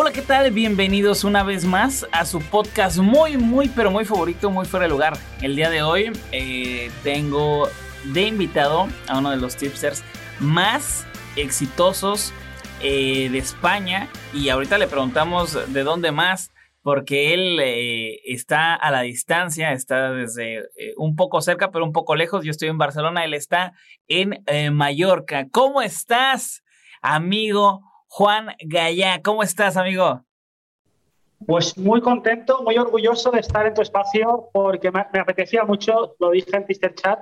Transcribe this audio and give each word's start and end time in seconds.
Hola, 0.00 0.12
¿qué 0.12 0.22
tal? 0.22 0.52
Bienvenidos 0.52 1.24
una 1.24 1.42
vez 1.42 1.64
más 1.64 2.06
a 2.12 2.24
su 2.24 2.40
podcast 2.40 2.98
muy, 2.98 3.36
muy, 3.36 3.68
pero 3.68 3.90
muy 3.90 4.04
favorito, 4.04 4.48
muy 4.48 4.64
fuera 4.64 4.84
de 4.84 4.90
lugar. 4.90 5.14
El 5.42 5.56
día 5.56 5.70
de 5.70 5.82
hoy 5.82 6.12
eh, 6.30 6.88
tengo 7.02 7.68
de 8.04 8.22
invitado 8.22 8.86
a 9.08 9.18
uno 9.18 9.32
de 9.32 9.38
los 9.38 9.56
tipsters 9.56 10.04
más 10.38 11.04
exitosos 11.34 12.32
eh, 12.80 13.28
de 13.28 13.38
España 13.38 14.08
y 14.32 14.50
ahorita 14.50 14.78
le 14.78 14.86
preguntamos 14.86 15.58
de 15.72 15.82
dónde 15.82 16.12
más 16.12 16.52
porque 16.82 17.34
él 17.34 17.58
eh, 17.60 18.20
está 18.24 18.76
a 18.76 18.92
la 18.92 19.00
distancia, 19.00 19.72
está 19.72 20.12
desde 20.12 20.62
un 20.96 21.16
poco 21.16 21.40
cerca 21.40 21.72
pero 21.72 21.84
un 21.84 21.92
poco 21.92 22.14
lejos. 22.14 22.44
Yo 22.44 22.52
estoy 22.52 22.68
en 22.68 22.78
Barcelona, 22.78 23.24
él 23.24 23.34
está 23.34 23.72
en 24.06 24.38
Mallorca. 24.74 25.48
¿Cómo 25.50 25.82
estás, 25.82 26.62
amigo? 27.02 27.87
Juan 28.08 28.48
Gallá. 28.64 29.20
¿Cómo 29.22 29.42
estás, 29.42 29.76
amigo? 29.76 30.24
Pues 31.46 31.78
muy 31.78 32.00
contento, 32.00 32.62
muy 32.64 32.76
orgulloso 32.76 33.30
de 33.30 33.40
estar 33.40 33.64
en 33.66 33.74
tu 33.74 33.82
espacio 33.82 34.48
porque 34.52 34.90
me, 34.90 35.00
apetecía 35.00 35.64
mucho, 35.64 36.16
lo 36.18 36.30
dije 36.30 36.56
en 36.56 36.66
Twitter 36.66 36.94
Chat, 36.94 37.20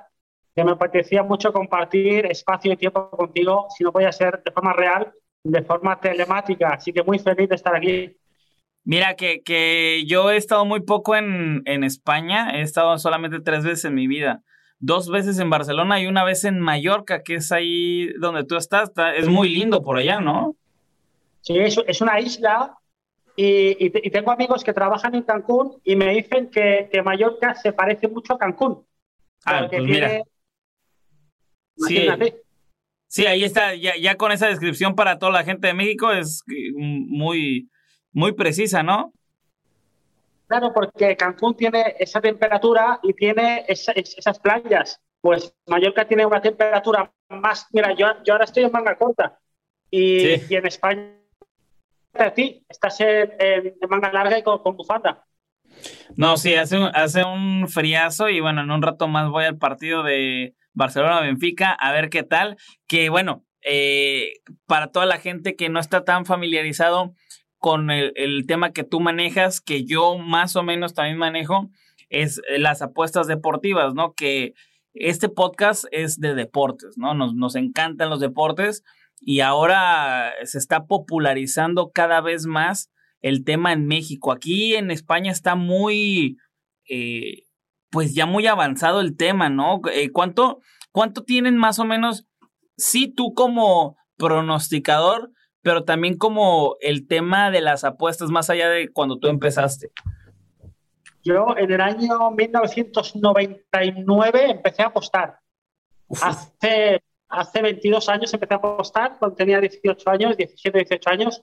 que 0.55 0.65
me 0.65 0.73
apetecía 0.73 1.23
mucho 1.23 1.53
compartir 1.53 2.25
espacio 2.27 2.73
y 2.73 2.77
tiempo 2.77 3.11
contigo, 3.11 3.67
si 3.77 3.84
no 3.84 3.93
podía 3.93 4.11
ser 4.11 4.43
de 4.43 4.51
forma 4.51 4.73
real, 4.73 5.12
de 5.45 5.62
forma 5.62 6.01
telemática. 6.01 6.70
Así 6.70 6.93
que 6.93 7.03
muy 7.03 7.19
feliz 7.19 7.48
de 7.48 7.56
estar 7.56 7.77
aquí. 7.77 8.17
Mira, 8.84 9.17
que, 9.17 9.43
que 9.43 10.05
yo 10.06 10.31
he 10.31 10.37
estado 10.37 10.65
muy 10.65 10.81
poco 10.81 11.15
en, 11.15 11.62
en 11.67 11.84
España, 11.84 12.53
he 12.55 12.62
estado 12.62 12.97
solamente 12.98 13.41
tres 13.41 13.65
veces 13.65 13.84
en 13.84 13.95
mi 13.95 14.06
vida 14.06 14.43
dos 14.78 15.09
veces 15.09 15.39
en 15.39 15.50
Barcelona 15.50 16.00
y 16.00 16.06
una 16.06 16.25
vez 16.25 16.45
en 16.45 16.61
Mallorca, 16.61 17.23
que 17.23 17.37
es 17.37 17.53
ahí 17.53 18.12
donde 18.19 18.45
tú 18.45 18.56
estás. 18.56 18.93
Es 19.17 19.28
muy 19.28 19.48
lindo 19.48 19.83
por 19.83 19.97
allá, 19.97 20.21
¿no? 20.21 20.56
Sí, 21.47 21.56
es, 21.61 21.78
es 21.86 22.00
una 22.00 22.19
isla 22.19 22.77
y, 23.36 23.91
tengo 24.11 24.33
amigos 24.33 24.64
que 24.64 24.72
trabajan 24.72 25.14
en 25.14 25.22
Cancún 25.22 25.80
y 25.84 25.94
me 25.94 26.12
dicen 26.12 26.50
que, 26.50 26.91
Mallorca 27.05 27.55
se 27.55 27.72
parece 27.72 28.09
mucho 28.09 28.34
a 28.34 28.38
Cancún. 28.38 28.84
Ah, 29.44 29.69
pues 29.71 29.82
mira. 29.82 30.25
Sí, 33.06 33.26
ahí 33.26 33.44
está, 33.44 33.76
ya, 33.76 34.16
con 34.16 34.32
esa 34.32 34.48
descripción 34.48 34.97
para 34.97 35.21
toda 35.21 35.31
la 35.31 35.44
gente 35.44 35.69
de 35.69 35.75
México 35.75 36.10
es 36.10 36.43
muy, 36.75 37.71
muy 38.10 38.32
precisa, 38.32 38.82
¿no? 38.82 39.12
Claro, 40.48 40.72
porque 40.75 41.16
Cancún 41.16 41.56
tiene 41.56 41.94
esa 42.00 42.21
temperatura 42.21 42.98
y 43.04 43.12
tiene 43.12 43.66
esas 43.69 44.41
playas. 44.41 45.00
Pues 45.21 45.54
Mallorca 45.66 46.09
tiene 46.09 46.26
una 46.26 46.41
temperatura 46.41 47.12
más. 47.28 47.69
Mira, 47.71 47.94
yo, 47.94 48.09
yo 48.25 48.32
ahora 48.32 48.47
estoy 48.47 48.65
en 48.65 48.72
manga 48.72 48.97
corta 48.97 49.38
y 49.92 50.34
en 50.53 50.66
España 50.66 51.12
a 52.25 52.34
ti? 52.34 52.65
Estás 52.69 53.00
en, 53.00 53.31
manga 53.88 54.12
larga 54.12 54.38
y 54.38 54.43
con, 54.43 54.60
bufanda. 54.77 55.25
No, 56.16 56.37
sí, 56.37 56.54
hace 56.54 56.78
un, 56.78 56.91
hace 56.94 57.25
un 57.25 57.69
friazo 57.69 58.28
y 58.28 58.41
bueno, 58.41 58.62
en 58.62 58.71
un 58.71 58.82
rato 58.82 59.09
más 59.09 59.31
voy 59.31 59.44
al 59.44 59.59
partido 59.59 60.03
de 60.03 60.54
Barcelona-Benfica 60.72 61.72
a 61.72 61.93
ver 61.93 62.09
qué 62.09 62.22
tal. 62.22 62.56
Que 62.87 63.09
bueno, 63.09 63.44
eh, 63.62 64.34
para 64.66 64.93
toda 64.93 65.06
la 65.06 65.19
gente 65.19 65.56
que 65.56 65.69
no 65.69 65.81
está 65.81 66.04
tan 66.04 66.25
familiarizado 66.25 67.15
con 67.59 67.91
el, 67.91 68.47
tema 68.47 68.72
que 68.72 68.84
tú 68.84 69.00
manejas, 69.00 69.60
que 69.60 69.84
yo 69.84 70.19
más 70.19 70.54
o 70.56 70.62
menos 70.62 70.94
también 70.94 71.19
manejo, 71.19 71.71
es 72.09 72.41
las 72.56 72.83
apuestas 72.83 73.27
deportivas, 73.27 73.94
¿no? 73.94 74.15
Que 74.15 74.54
este 74.94 75.28
podcast 75.28 75.87
es 75.91 76.21
de 76.21 76.34
deportes, 76.34 76.97
¿no? 76.97 77.15
Nos, 77.15 77.34
nos 77.34 77.56
encantan 77.56 78.09
los 78.09 78.21
deportes 78.21 78.84
y 79.21 79.41
ahora 79.41 80.32
se 80.44 80.59
está 80.59 80.87
popularizando 80.87 81.91
cada 81.93 82.21
vez 82.21 82.47
más 82.47 82.91
el 83.22 83.44
tema 83.44 83.72
en 83.72 83.87
México. 83.87 84.32
Aquí 84.32 84.77
en 84.77 84.91
España 84.91 85.32
está 85.32 85.54
muy, 85.54 86.37
eh, 86.88 87.44
pues 87.91 88.15
ya 88.15 88.27
muy 88.27 88.47
avanzado 88.47 89.00
el 89.00 89.16
tema, 89.16 89.49
¿no? 89.49 89.81
Eh, 89.93 90.10
¿cuánto, 90.12 90.60
¿Cuánto 90.93 91.25
tienen 91.25 91.56
más 91.56 91.78
o 91.78 91.84
menos, 91.84 92.27
sí 92.77 93.09
tú 93.09 93.32
como 93.34 93.97
pronosticador, 94.16 95.31
pero 95.60 95.84
también 95.84 96.16
como 96.16 96.77
el 96.81 97.06
tema 97.06 97.50
de 97.50 97.60
las 97.60 97.84
apuestas 97.84 98.31
más 98.31 98.48
allá 98.48 98.69
de 98.69 98.91
cuando 98.93 99.19
tú 99.19 99.28
empezaste? 99.28 99.91
Yo 101.22 101.56
en 101.56 101.72
el 101.72 101.81
año 101.81 102.31
1999 102.31 104.50
empecé 104.50 104.83
a 104.83 104.87
apostar. 104.87 105.41
Hace 106.22 107.03
hace 107.36 107.62
22 107.62 108.08
años 108.08 108.32
empecé 108.32 108.54
a 108.54 108.56
apostar, 108.56 109.19
cuando 109.19 109.36
tenía 109.36 109.60
18 109.60 110.10
años, 110.10 110.36
17, 110.36 110.78
18 110.78 111.10
años, 111.10 111.42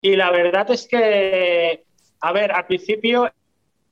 y 0.00 0.16
la 0.16 0.30
verdad 0.30 0.70
es 0.70 0.86
que, 0.86 1.84
a 2.20 2.32
ver, 2.32 2.52
al 2.52 2.66
principio 2.66 3.30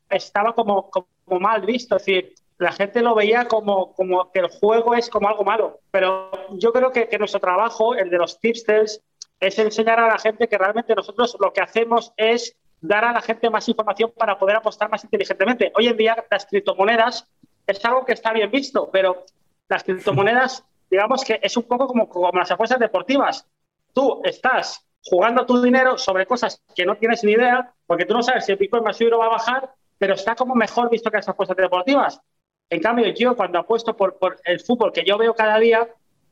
estaba 0.08 0.54
como, 0.54 0.90
como 0.90 1.06
mal 1.40 1.62
visto, 1.62 1.96
es 1.96 2.04
decir, 2.04 2.34
la 2.58 2.72
gente 2.72 3.02
lo 3.02 3.14
veía 3.14 3.48
como, 3.48 3.92
como 3.94 4.30
que 4.30 4.40
el 4.40 4.48
juego 4.48 4.94
es 4.94 5.10
como 5.10 5.28
algo 5.28 5.42
malo, 5.42 5.80
pero 5.90 6.30
yo 6.52 6.72
creo 6.72 6.92
que, 6.92 7.08
que 7.08 7.18
nuestro 7.18 7.40
trabajo, 7.40 7.94
el 7.94 8.08
de 8.08 8.18
los 8.18 8.38
tipsters, 8.38 9.02
es 9.40 9.58
enseñar 9.58 9.98
a 9.98 10.06
la 10.06 10.18
gente 10.18 10.48
que 10.48 10.58
realmente 10.58 10.94
nosotros 10.94 11.36
lo 11.40 11.52
que 11.52 11.60
hacemos 11.60 12.12
es 12.16 12.56
dar 12.80 13.04
a 13.04 13.12
la 13.12 13.20
gente 13.20 13.50
más 13.50 13.68
información 13.68 14.12
para 14.16 14.38
poder 14.38 14.56
apostar 14.56 14.88
más 14.90 15.02
inteligentemente. 15.02 15.72
Hoy 15.74 15.88
en 15.88 15.96
día 15.96 16.24
las 16.30 16.46
criptomonedas 16.46 17.26
es 17.66 17.84
algo 17.84 18.04
que 18.04 18.12
está 18.12 18.32
bien 18.32 18.50
visto, 18.50 18.90
pero 18.92 19.24
las 19.68 19.82
criptomonedas 19.82 20.64
digamos 20.92 21.24
que 21.24 21.40
es 21.42 21.56
un 21.56 21.62
poco 21.62 21.86
como, 21.86 22.06
como 22.06 22.38
las 22.38 22.50
apuestas 22.50 22.78
deportivas. 22.78 23.48
Tú 23.94 24.20
estás 24.24 24.84
jugando 25.02 25.46
tu 25.46 25.62
dinero 25.62 25.96
sobre 25.96 26.26
cosas 26.26 26.62
que 26.74 26.84
no 26.84 26.96
tienes 26.96 27.24
ni 27.24 27.32
idea, 27.32 27.72
porque 27.86 28.04
tú 28.04 28.12
no 28.12 28.22
sabes 28.22 28.44
si 28.44 28.52
el 28.52 28.58
Bitcoin 28.58 28.84
más 28.84 29.00
va 29.00 29.24
a 29.24 29.30
bajar, 29.30 29.70
pero 29.96 30.12
está 30.12 30.34
como 30.34 30.54
mejor 30.54 30.90
visto 30.90 31.10
que 31.10 31.16
las 31.16 31.28
apuestas 31.30 31.56
deportivas. 31.56 32.20
En 32.68 32.80
cambio, 32.80 33.06
yo 33.08 33.34
cuando 33.34 33.58
apuesto 33.58 33.96
por, 33.96 34.18
por 34.18 34.38
el 34.44 34.60
fútbol 34.60 34.92
que 34.92 35.02
yo 35.02 35.16
veo 35.16 35.34
cada 35.34 35.58
día, 35.58 35.88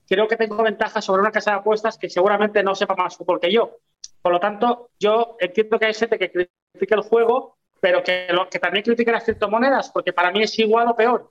creo 0.07 0.29
que 0.29 0.37
tengo 0.37 0.63
ventaja 0.63 1.01
sobre 1.01 1.23
una 1.23 1.33
casa 1.33 1.53
de 1.53 1.57
apuestas 1.57 1.97
que 1.97 2.11
seguramente 2.11 2.63
no 2.63 2.75
sepa 2.75 2.95
más 2.95 3.17
fútbol 3.17 3.41
que 3.41 3.51
yo. 3.51 3.79
Por 4.21 4.33
lo 4.33 4.41
tanto, 4.41 4.91
yo 4.99 5.37
entiendo 5.41 5.79
que 5.79 5.87
hay 5.87 5.95
gente 5.95 6.19
que 6.19 6.31
critica 6.31 6.97
el 6.97 7.03
juego, 7.03 7.57
pero 7.81 8.03
que, 8.03 8.27
lo, 8.31 8.51
que 8.51 8.59
también 8.59 8.85
critica 8.85 9.11
las 9.11 9.25
criptomonedas, 9.25 9.91
porque 9.91 10.13
para 10.13 10.31
mí 10.31 10.43
es 10.43 10.59
igual 10.59 10.89
o 10.89 10.97
peor. 10.97 11.31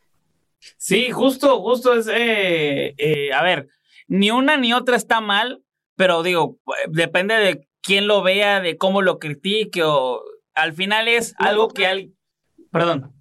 Sí, 0.78 1.12
justo, 1.12 1.62
justo 1.62 1.94
es, 1.94 2.08
eh, 2.08 2.94
eh, 2.98 3.34
a 3.34 3.44
ver, 3.44 3.68
ni 4.08 4.32
una 4.32 4.58
ni 4.58 4.74
otra 4.74 4.96
está 4.96 5.22
mal, 5.22 5.64
pero 5.96 6.24
digo, 6.24 6.58
depende 6.88 7.36
de 7.36 7.68
quién 7.82 8.08
lo 8.08 8.22
vea, 8.22 8.60
de 8.60 8.78
cómo 8.78 9.02
lo 9.02 9.20
critique, 9.20 9.84
o 9.84 10.24
al 10.54 10.74
final 10.74 11.08
es 11.08 11.34
algo 11.38 11.70
que 11.70 11.88
hay, 11.88 12.14
perdón, 12.72 13.14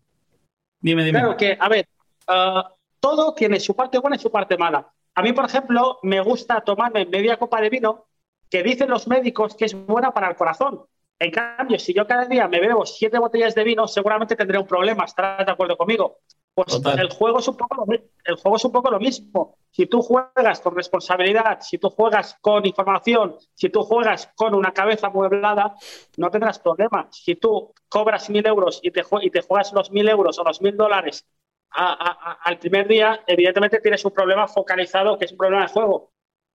dime, 0.80 1.04
dime. 1.04 1.18
Claro 1.18 1.36
que, 1.36 1.56
a 1.58 1.68
ver, 1.68 1.88
ah, 2.26 2.72
todo 3.00 3.34
tiene 3.34 3.60
su 3.60 3.74
parte 3.74 3.98
buena 3.98 4.16
y 4.16 4.20
su 4.20 4.30
parte 4.30 4.56
mala. 4.56 4.92
A 5.14 5.22
mí, 5.22 5.32
por 5.32 5.44
ejemplo, 5.44 5.98
me 6.02 6.20
gusta 6.20 6.60
tomarme 6.60 7.06
media 7.06 7.36
copa 7.36 7.60
de 7.60 7.70
vino 7.70 8.06
que 8.50 8.62
dicen 8.62 8.88
los 8.88 9.06
médicos 9.08 9.54
que 9.54 9.66
es 9.66 9.74
buena 9.74 10.12
para 10.12 10.28
el 10.28 10.36
corazón. 10.36 10.84
En 11.18 11.32
cambio, 11.32 11.78
si 11.78 11.92
yo 11.92 12.06
cada 12.06 12.24
día 12.26 12.46
me 12.46 12.60
bebo 12.60 12.86
siete 12.86 13.18
botellas 13.18 13.54
de 13.54 13.64
vino, 13.64 13.88
seguramente 13.88 14.36
tendré 14.36 14.58
un 14.58 14.66
problema. 14.66 15.04
¿Estarás 15.04 15.44
de 15.44 15.52
acuerdo 15.52 15.76
conmigo? 15.76 16.18
Pues 16.64 16.82
el 16.98 17.08
juego, 17.10 17.38
es 17.38 17.46
un 17.46 17.56
poco 17.56 17.76
lo, 17.76 17.84
el 17.92 18.34
juego 18.34 18.56
es 18.56 18.64
un 18.64 18.72
poco 18.72 18.90
lo 18.90 18.98
mismo. 18.98 19.58
Si 19.70 19.86
tú 19.86 20.02
juegas 20.02 20.60
con 20.60 20.74
responsabilidad, 20.74 21.60
si 21.60 21.78
tú 21.78 21.88
juegas 21.88 22.36
con 22.40 22.66
información, 22.66 23.36
si 23.54 23.68
tú 23.68 23.82
juegas 23.82 24.32
con 24.34 24.54
una 24.56 24.72
cabeza 24.72 25.08
mueblada, 25.08 25.76
no 26.16 26.30
tendrás 26.30 26.58
problemas. 26.58 27.16
Si 27.16 27.36
tú 27.36 27.72
cobras 27.88 28.28
mil 28.28 28.44
euros 28.44 28.80
y 28.82 28.90
te, 28.90 29.02
y 29.22 29.30
te 29.30 29.42
juegas 29.42 29.72
los 29.72 29.92
mil 29.92 30.08
euros 30.08 30.36
o 30.40 30.42
los 30.42 30.60
mil 30.60 30.76
dólares 30.76 31.24
al 31.70 32.58
primer 32.58 32.88
día, 32.88 33.20
evidentemente 33.26 33.80
tienes 33.80 34.04
un 34.04 34.10
problema 34.10 34.48
focalizado 34.48 35.16
que 35.16 35.26
es 35.26 35.32
un 35.32 35.38
problema 35.38 35.62
de 35.62 35.72
juego. 35.72 36.10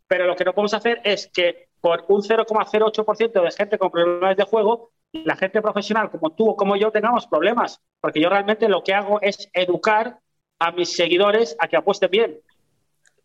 Pero 0.06 0.27
lo 0.27 0.35
que 0.35 0.44
no 0.44 0.53
podemos 0.53 0.73
hacer 0.73 0.99
es 1.06 1.27
que 1.33 1.69
por 1.79 2.03
un 2.09 2.21
0,08% 2.21 3.41
de 3.41 3.51
gente 3.51 3.77
con 3.77 3.89
problemas 3.89 4.35
de 4.35 4.44
juego 4.44 4.91
la 5.13 5.36
gente 5.36 5.62
profesional 5.62 6.10
como 6.10 6.31
tú 6.31 6.50
o 6.50 6.56
como 6.56 6.75
yo 6.75 6.92
tengamos 6.92 7.27
problemas, 7.27 7.81
porque 8.01 8.19
yo 8.19 8.30
realmente 8.30 8.68
lo 8.68 8.83
que 8.83 8.94
hago 8.94 9.21
es 9.21 9.50
educar 9.54 10.19
a 10.60 10.71
mis 10.71 10.95
seguidores 10.95 11.56
a 11.60 11.68
que 11.68 11.77
apuesten 11.77 12.10
bien. 12.10 12.39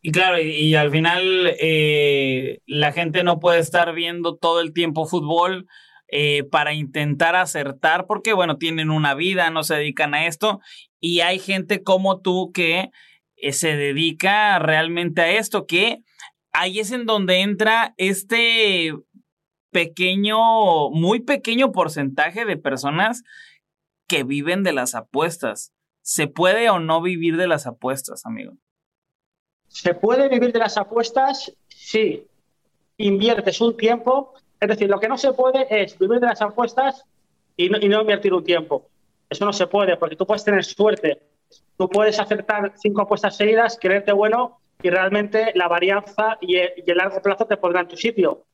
Y 0.00 0.12
claro, 0.12 0.40
y, 0.40 0.74
al 0.76 0.90
final 0.90 1.56
eh, 1.58 2.60
la 2.66 2.92
gente 2.92 3.24
no 3.24 3.40
puede 3.40 3.58
estar 3.58 3.92
viendo 3.94 4.36
todo 4.36 4.60
el 4.60 4.72
tiempo 4.72 5.06
fútbol 5.06 5.66
eh, 6.08 6.44
para 6.44 6.72
intentar 6.72 7.34
acertar, 7.34 8.06
porque 8.06 8.32
bueno, 8.32 8.58
tienen 8.58 8.90
una 8.90 9.14
vida, 9.14 9.50
no 9.50 9.64
se 9.64 9.74
dedican 9.74 10.14
a 10.14 10.26
esto, 10.26 10.60
y 11.00 11.20
hay 11.20 11.38
gente 11.38 11.82
como 11.82 12.20
tú 12.20 12.52
que 12.52 12.90
eh, 13.36 13.52
se 13.52 13.76
dedica 13.76 14.58
realmente 14.58 15.22
a 15.22 15.30
esto, 15.32 15.66
que 15.66 16.02
ahí 16.52 16.78
es 16.78 16.92
en 16.92 17.06
donde 17.06 17.40
entra 17.40 17.94
este 17.96 18.94
pequeño, 19.70 20.90
muy 20.90 21.20
pequeño 21.20 21.72
porcentaje 21.72 22.44
de 22.44 22.56
personas 22.56 23.22
que 24.06 24.24
viven 24.24 24.62
de 24.62 24.72
las 24.72 24.94
apuestas. 24.94 25.72
¿Se 26.02 26.26
puede 26.26 26.70
o 26.70 26.78
no 26.78 27.02
vivir 27.02 27.36
de 27.36 27.46
las 27.46 27.66
apuestas, 27.66 28.24
amigo? 28.24 28.54
¿Se 29.68 29.94
puede 29.94 30.28
vivir 30.28 30.52
de 30.52 30.58
las 30.58 30.78
apuestas? 30.78 31.54
Sí. 31.68 32.26
Inviertes 32.96 33.60
un 33.60 33.76
tiempo. 33.76 34.32
Es 34.58 34.68
decir, 34.68 34.88
lo 34.88 34.98
que 34.98 35.08
no 35.08 35.18
se 35.18 35.32
puede 35.32 35.66
es 35.70 35.98
vivir 35.98 36.20
de 36.20 36.26
las 36.26 36.40
apuestas 36.40 37.04
y 37.56 37.68
no, 37.68 37.78
invertir 38.00 38.32
un 38.32 38.42
tiempo. 38.42 38.88
Eso 39.28 39.44
no 39.44 39.52
se 39.52 39.66
puede, 39.66 39.96
porque 39.98 40.16
tú 40.16 40.26
puedes 40.26 40.42
tener 40.42 40.64
suerte. 40.64 41.20
Tú 41.76 41.88
puedes 41.88 42.18
acertar 42.18 42.72
cinco 42.76 43.02
apuestas 43.02 43.36
seguidas, 43.36 43.78
creerte 43.80 44.12
bueno 44.12 44.60
y 44.82 44.90
realmente 44.90 45.52
la 45.54 45.68
varianza 45.68 46.38
y 46.40 46.56
el, 46.56 46.70
y 46.84 46.90
el 46.90 46.96
largo 46.96 47.20
plazo 47.20 47.46
te 47.46 47.56
pondrá 47.56 47.82
en 47.82 47.88
tu 47.88 47.96
sitio 47.96 48.46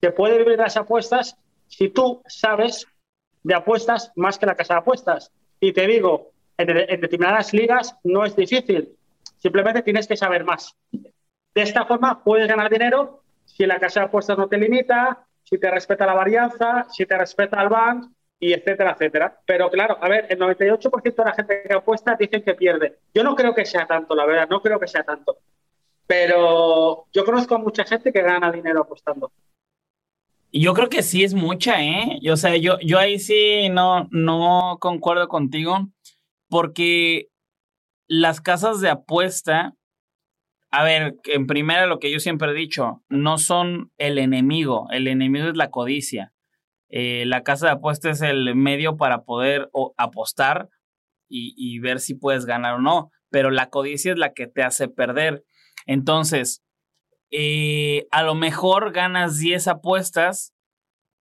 se 0.00 0.10
puede 0.12 0.38
vivir 0.38 0.58
las 0.58 0.76
apuestas 0.76 1.36
si 1.66 1.88
tú 1.88 2.22
sabes 2.26 2.86
de 3.42 3.54
apuestas 3.54 4.12
más 4.16 4.38
que 4.38 4.46
la 4.46 4.54
casa 4.54 4.74
de 4.74 4.80
apuestas. 4.80 5.32
Y 5.60 5.72
te 5.72 5.86
digo, 5.86 6.32
en, 6.56 7.00
determinadas 7.00 7.52
ligas 7.52 7.96
no 8.04 8.24
es 8.24 8.34
difícil, 8.36 8.96
simplemente 9.38 9.82
tienes 9.82 10.06
que 10.06 10.16
saber 10.16 10.44
más. 10.44 10.76
De 10.92 11.62
esta 11.62 11.84
forma 11.86 12.22
puedes 12.22 12.48
ganar 12.48 12.70
dinero 12.70 13.22
si 13.44 13.66
la 13.66 13.80
casa 13.80 14.00
de 14.00 14.06
apuestas 14.06 14.38
no 14.38 14.48
te 14.48 14.58
limita, 14.58 15.26
si 15.42 15.58
te 15.58 15.70
respeta 15.70 16.06
la 16.06 16.14
varianza, 16.14 16.86
si 16.90 17.06
te 17.06 17.16
respeta 17.16 17.62
el 17.62 17.68
bank, 17.68 18.10
y 18.40 18.52
etcétera, 18.52 18.92
etcétera. 18.92 19.40
Pero 19.44 19.70
claro, 19.70 19.98
a 20.00 20.08
ver, 20.08 20.26
el 20.28 20.38
98% 20.38 21.14
de 21.14 21.24
la 21.24 21.34
gente 21.34 21.62
que 21.62 21.74
apuesta 21.74 22.16
dicen 22.18 22.42
que 22.42 22.54
pierde. 22.54 22.98
Yo 23.12 23.24
no 23.24 23.34
creo 23.34 23.54
que 23.54 23.64
sea 23.64 23.86
tanto, 23.86 24.14
la 24.14 24.26
verdad, 24.26 24.48
no 24.48 24.62
creo 24.62 24.78
que 24.78 24.86
sea 24.86 25.02
tanto. 25.02 25.38
Pero 26.06 27.06
yo 27.12 27.24
conozco 27.24 27.54
a 27.56 27.58
mucha 27.58 27.84
gente 27.84 28.12
que 28.12 28.22
gana 28.22 28.52
dinero 28.52 28.82
apostando. 28.82 29.32
Yo 30.52 30.72
creo 30.72 30.88
que 30.88 31.02
sí 31.02 31.24
es 31.24 31.34
mucha, 31.34 31.82
¿eh? 31.82 32.20
O 32.30 32.36
sea, 32.36 32.56
yo, 32.56 32.78
yo 32.80 32.98
ahí 32.98 33.18
sí 33.18 33.68
no, 33.68 34.08
no 34.10 34.78
concuerdo 34.80 35.28
contigo, 35.28 35.88
porque 36.48 37.28
las 38.06 38.40
casas 38.40 38.80
de 38.80 38.88
apuesta, 38.88 39.74
a 40.70 40.84
ver, 40.84 41.16
en 41.24 41.46
primera 41.46 41.86
lo 41.86 41.98
que 41.98 42.10
yo 42.10 42.18
siempre 42.18 42.50
he 42.50 42.54
dicho, 42.54 43.02
no 43.10 43.36
son 43.36 43.92
el 43.98 44.18
enemigo, 44.18 44.88
el 44.90 45.06
enemigo 45.08 45.48
es 45.48 45.56
la 45.56 45.70
codicia. 45.70 46.32
Eh, 46.88 47.24
la 47.26 47.42
casa 47.42 47.66
de 47.66 47.72
apuesta 47.72 48.08
es 48.08 48.22
el 48.22 48.54
medio 48.54 48.96
para 48.96 49.24
poder 49.24 49.70
apostar 49.98 50.70
y, 51.28 51.52
y 51.58 51.78
ver 51.80 52.00
si 52.00 52.14
puedes 52.14 52.46
ganar 52.46 52.76
o 52.76 52.80
no, 52.80 53.10
pero 53.30 53.50
la 53.50 53.68
codicia 53.68 54.12
es 54.12 54.18
la 54.18 54.32
que 54.32 54.46
te 54.46 54.62
hace 54.62 54.88
perder. 54.88 55.44
Entonces, 55.84 56.62
eh, 57.30 58.06
a 58.10 58.22
lo 58.22 58.34
mejor 58.34 58.92
ganas 58.92 59.38
10 59.38 59.68
apuestas, 59.68 60.54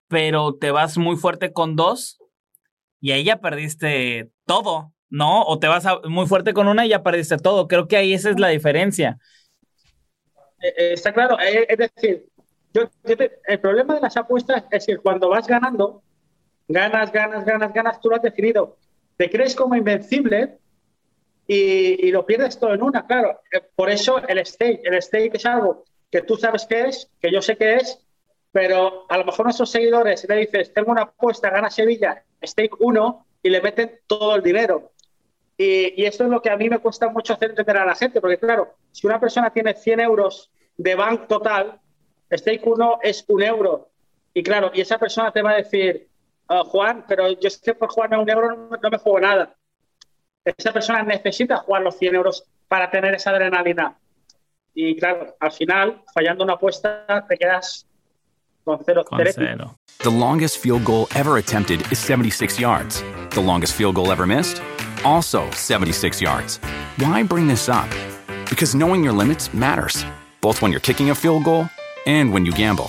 pero 0.08 0.54
te 0.54 0.70
vas 0.70 0.98
muy 0.98 1.16
fuerte 1.16 1.52
con 1.52 1.74
dos 1.74 2.18
y 3.00 3.10
ahí 3.10 3.24
ya 3.24 3.40
perdiste 3.40 4.30
todo, 4.46 4.92
¿no? 5.10 5.42
O 5.42 5.58
te 5.58 5.66
vas 5.66 5.84
muy 6.04 6.26
fuerte 6.26 6.54
con 6.54 6.68
una 6.68 6.86
y 6.86 6.90
ya 6.90 7.02
perdiste 7.02 7.38
todo. 7.38 7.66
Creo 7.66 7.88
que 7.88 7.96
ahí 7.96 8.14
esa 8.14 8.30
es 8.30 8.38
la 8.38 8.48
diferencia. 8.48 9.18
Eh, 10.62 10.74
eh, 10.76 10.92
está 10.92 11.12
claro, 11.12 11.38
es 11.40 11.78
decir, 11.78 12.26
el 13.46 13.60
problema 13.60 13.94
de 13.94 14.00
las 14.00 14.16
apuestas 14.16 14.64
es 14.70 14.86
que 14.86 14.96
cuando 14.98 15.28
vas 15.28 15.46
ganando, 15.46 16.02
ganas, 16.68 17.10
ganas, 17.10 17.44
ganas, 17.44 17.72
ganas, 17.72 18.00
tú 18.00 18.10
lo 18.10 18.16
has 18.16 18.22
definido. 18.22 18.76
Te 19.16 19.28
crees 19.30 19.56
como 19.56 19.74
invencible 19.74 20.58
y, 21.46 22.06
y, 22.06 22.10
lo 22.10 22.26
pierdes 22.26 22.58
todo 22.58 22.74
en 22.74 22.82
una, 22.82 23.06
claro. 23.06 23.40
Por 23.74 23.88
eso 23.90 24.18
el 24.26 24.44
stake, 24.44 24.80
el 24.84 25.00
stake 25.00 25.34
es 25.34 25.46
algo 25.46 25.84
que 26.10 26.22
tú 26.22 26.36
sabes 26.36 26.66
qué 26.66 26.82
es, 26.82 27.10
que 27.20 27.32
yo 27.32 27.42
sé 27.42 27.56
qué 27.56 27.76
es, 27.76 27.98
pero 28.52 29.06
a 29.08 29.18
lo 29.18 29.24
mejor 29.24 29.46
nuestros 29.46 29.70
seguidores 29.70 30.26
le 30.28 30.36
dices, 30.36 30.72
tengo 30.72 30.92
una 30.92 31.02
apuesta, 31.02 31.50
gana 31.50 31.70
Sevilla, 31.70 32.24
stake 32.42 32.76
1, 32.78 33.26
y 33.42 33.50
le 33.50 33.60
meten 33.60 34.00
todo 34.06 34.34
el 34.34 34.42
dinero. 34.42 34.92
Y, 35.58 36.04
esto 36.04 36.24
es 36.24 36.30
lo 36.30 36.42
que 36.42 36.50
a 36.50 36.56
mí 36.56 36.68
me 36.68 36.78
cuesta 36.78 37.08
mucho 37.08 37.32
hacer 37.32 37.50
entender 37.50 37.76
a 37.76 37.86
la 37.86 37.94
gente, 37.94 38.20
porque 38.20 38.38
claro, 38.38 38.74
si 38.92 39.06
una 39.06 39.20
persona 39.20 39.50
tiene 39.50 39.74
100 39.74 40.00
euros 40.00 40.50
de 40.76 40.94
bank 40.94 41.26
total, 41.28 41.80
stake 42.30 42.66
1 42.66 43.00
es 43.02 43.24
un 43.28 43.42
euro. 43.42 43.88
Y 44.34 44.42
claro, 44.42 44.70
y 44.74 44.80
esa 44.80 44.98
persona 44.98 45.32
te 45.32 45.42
va 45.42 45.52
a 45.52 45.56
decir, 45.56 46.08
ah, 46.48 46.62
Juan, 46.64 47.04
pero 47.08 47.30
yo 47.32 47.48
sé 47.48 47.60
que 47.62 47.74
por 47.74 47.88
jugarme 47.88 48.18
un 48.18 48.28
euro 48.28 48.56
no, 48.56 48.76
no 48.76 48.90
me 48.90 48.98
juego 48.98 49.20
nada. 49.20 49.54
Esa 50.44 50.72
persona 50.72 51.02
necesita 51.02 51.58
jugar 51.58 51.82
los 51.82 51.96
100 51.96 52.14
euros 52.14 52.44
para 52.68 52.90
tener 52.90 53.14
esa 53.14 53.30
adrenalina. 53.30 53.96
Y 54.78 54.94
claro, 54.98 55.34
al 55.40 55.50
final, 55.52 56.02
fallando 56.12 56.44
una 56.44 56.52
apuesta, 56.52 57.24
te 57.26 57.38
quedas 57.38 57.86
con 58.62 58.78
cero. 58.84 59.04
Con 59.04 59.18
cero. 59.24 59.74
The 60.02 60.10
longest 60.10 60.58
field 60.58 60.84
goal 60.84 61.08
ever 61.14 61.38
attempted 61.38 61.80
is 61.90 61.98
76 61.98 62.60
yards. 62.60 63.02
The 63.30 63.40
longest 63.40 63.72
field 63.72 63.94
goal 63.94 64.12
ever 64.12 64.26
missed? 64.26 64.60
Also 65.02 65.50
76 65.52 66.20
yards. 66.20 66.58
Why 66.98 67.22
bring 67.22 67.48
this 67.48 67.70
up? 67.70 67.88
Because 68.50 68.74
knowing 68.74 69.02
your 69.02 69.14
limits 69.14 69.54
matters, 69.54 70.04
both 70.42 70.60
when 70.60 70.70
you're 70.70 70.80
kicking 70.80 71.08
a 71.08 71.14
field 71.14 71.44
goal 71.44 71.70
and 72.06 72.30
when 72.30 72.44
you 72.44 72.52
gamble. 72.52 72.88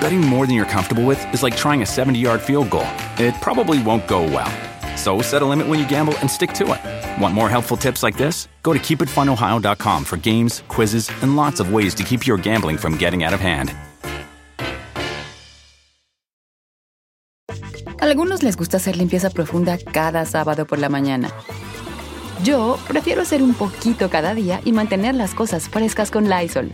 Betting 0.00 0.20
more 0.20 0.46
than 0.46 0.54
you're 0.54 0.66
comfortable 0.66 1.04
with 1.04 1.20
is 1.34 1.42
like 1.42 1.56
trying 1.56 1.82
a 1.82 1.86
70 1.86 2.16
yard 2.16 2.40
field 2.40 2.70
goal. 2.70 2.86
It 3.18 3.34
probably 3.40 3.82
won't 3.82 4.06
go 4.06 4.22
well. 4.22 4.50
So 4.96 5.20
set 5.20 5.42
a 5.42 5.44
limit 5.44 5.66
when 5.66 5.80
you 5.80 5.88
gamble 5.88 6.16
and 6.18 6.30
stick 6.30 6.52
to 6.54 6.74
it. 6.74 7.20
Want 7.20 7.34
more 7.34 7.48
helpful 7.48 7.76
tips 7.76 8.04
like 8.04 8.16
this? 8.16 8.46
Go 8.68 8.74
to 8.74 8.80
keepitfunohio.com 8.80 10.04
for 10.04 10.18
games, 10.18 10.62
quizzes, 10.68 11.10
and 11.22 11.36
lots 11.36 11.58
of 11.58 11.72
ways 11.72 11.94
to 11.94 12.04
keep 12.04 12.26
your 12.26 12.36
gambling 12.36 12.76
from 12.76 12.98
getting 12.98 13.24
out 13.24 13.32
of 13.32 13.40
hand. 13.40 13.72
Algunos 18.00 18.42
les 18.42 18.56
gusta 18.56 18.76
hacer 18.76 18.96
limpieza 18.96 19.30
profunda 19.30 19.78
cada 19.78 20.26
sábado 20.26 20.66
por 20.66 20.78
la 20.78 20.90
mañana. 20.90 21.30
Yo 22.44 22.78
prefiero 22.86 23.22
hacer 23.22 23.42
un 23.42 23.54
poquito 23.54 24.10
cada 24.10 24.34
día 24.34 24.60
y 24.66 24.72
mantener 24.72 25.14
las 25.14 25.34
cosas 25.34 25.70
frescas 25.70 26.10
con 26.10 26.28
Lysol. 26.28 26.70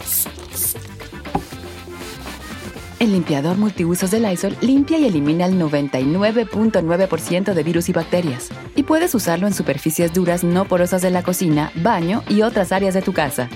El 3.04 3.12
limpiador 3.12 3.58
multiusos 3.58 4.10
de 4.10 4.18
Lysol 4.18 4.56
limpia 4.62 4.96
y 4.96 5.04
elimina 5.04 5.44
el 5.44 5.60
99.9% 5.60 7.52
de 7.52 7.62
virus 7.62 7.90
y 7.90 7.92
bacterias. 7.92 8.48
Y 8.76 8.84
puedes 8.84 9.14
usarlo 9.14 9.46
en 9.46 9.52
superficies 9.52 10.14
duras 10.14 10.42
no 10.42 10.64
porosas 10.64 11.02
de 11.02 11.10
la 11.10 11.22
cocina, 11.22 11.70
baño 11.74 12.22
y 12.30 12.40
otras 12.40 12.72
áreas 12.72 12.94
de 12.94 13.02
tu 13.02 13.12
casa. 13.12 13.50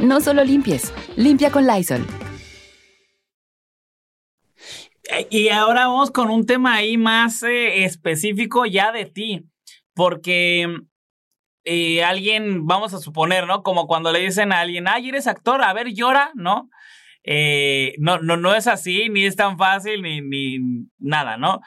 No 0.00 0.20
solo 0.20 0.44
limpies, 0.44 0.94
limpia 1.16 1.50
con 1.50 1.66
Lysol. 1.66 2.06
Y 5.28 5.48
ahora 5.48 5.88
vamos 5.88 6.12
con 6.12 6.30
un 6.30 6.46
tema 6.46 6.74
ahí 6.76 6.96
más 6.96 7.42
eh, 7.42 7.82
específico 7.82 8.66
ya 8.66 8.92
de 8.92 9.06
ti, 9.06 9.46
porque 9.94 10.78
eh, 11.64 12.04
alguien, 12.04 12.68
vamos 12.68 12.94
a 12.94 13.00
suponer, 13.00 13.48
¿no? 13.48 13.64
Como 13.64 13.88
cuando 13.88 14.12
le 14.12 14.20
dicen 14.20 14.52
a 14.52 14.60
alguien, 14.60 14.86
ay, 14.86 15.08
eres 15.08 15.26
actor, 15.26 15.60
a 15.60 15.72
ver, 15.72 15.92
llora, 15.92 16.30
¿no? 16.34 16.70
Eh, 17.24 17.94
no, 17.98 18.18
no, 18.18 18.36
no 18.36 18.54
es 18.54 18.66
así, 18.66 19.08
ni 19.08 19.24
es 19.24 19.34
tan 19.34 19.56
fácil, 19.56 20.02
ni, 20.02 20.20
ni 20.20 20.58
nada, 20.98 21.36
¿no? 21.36 21.60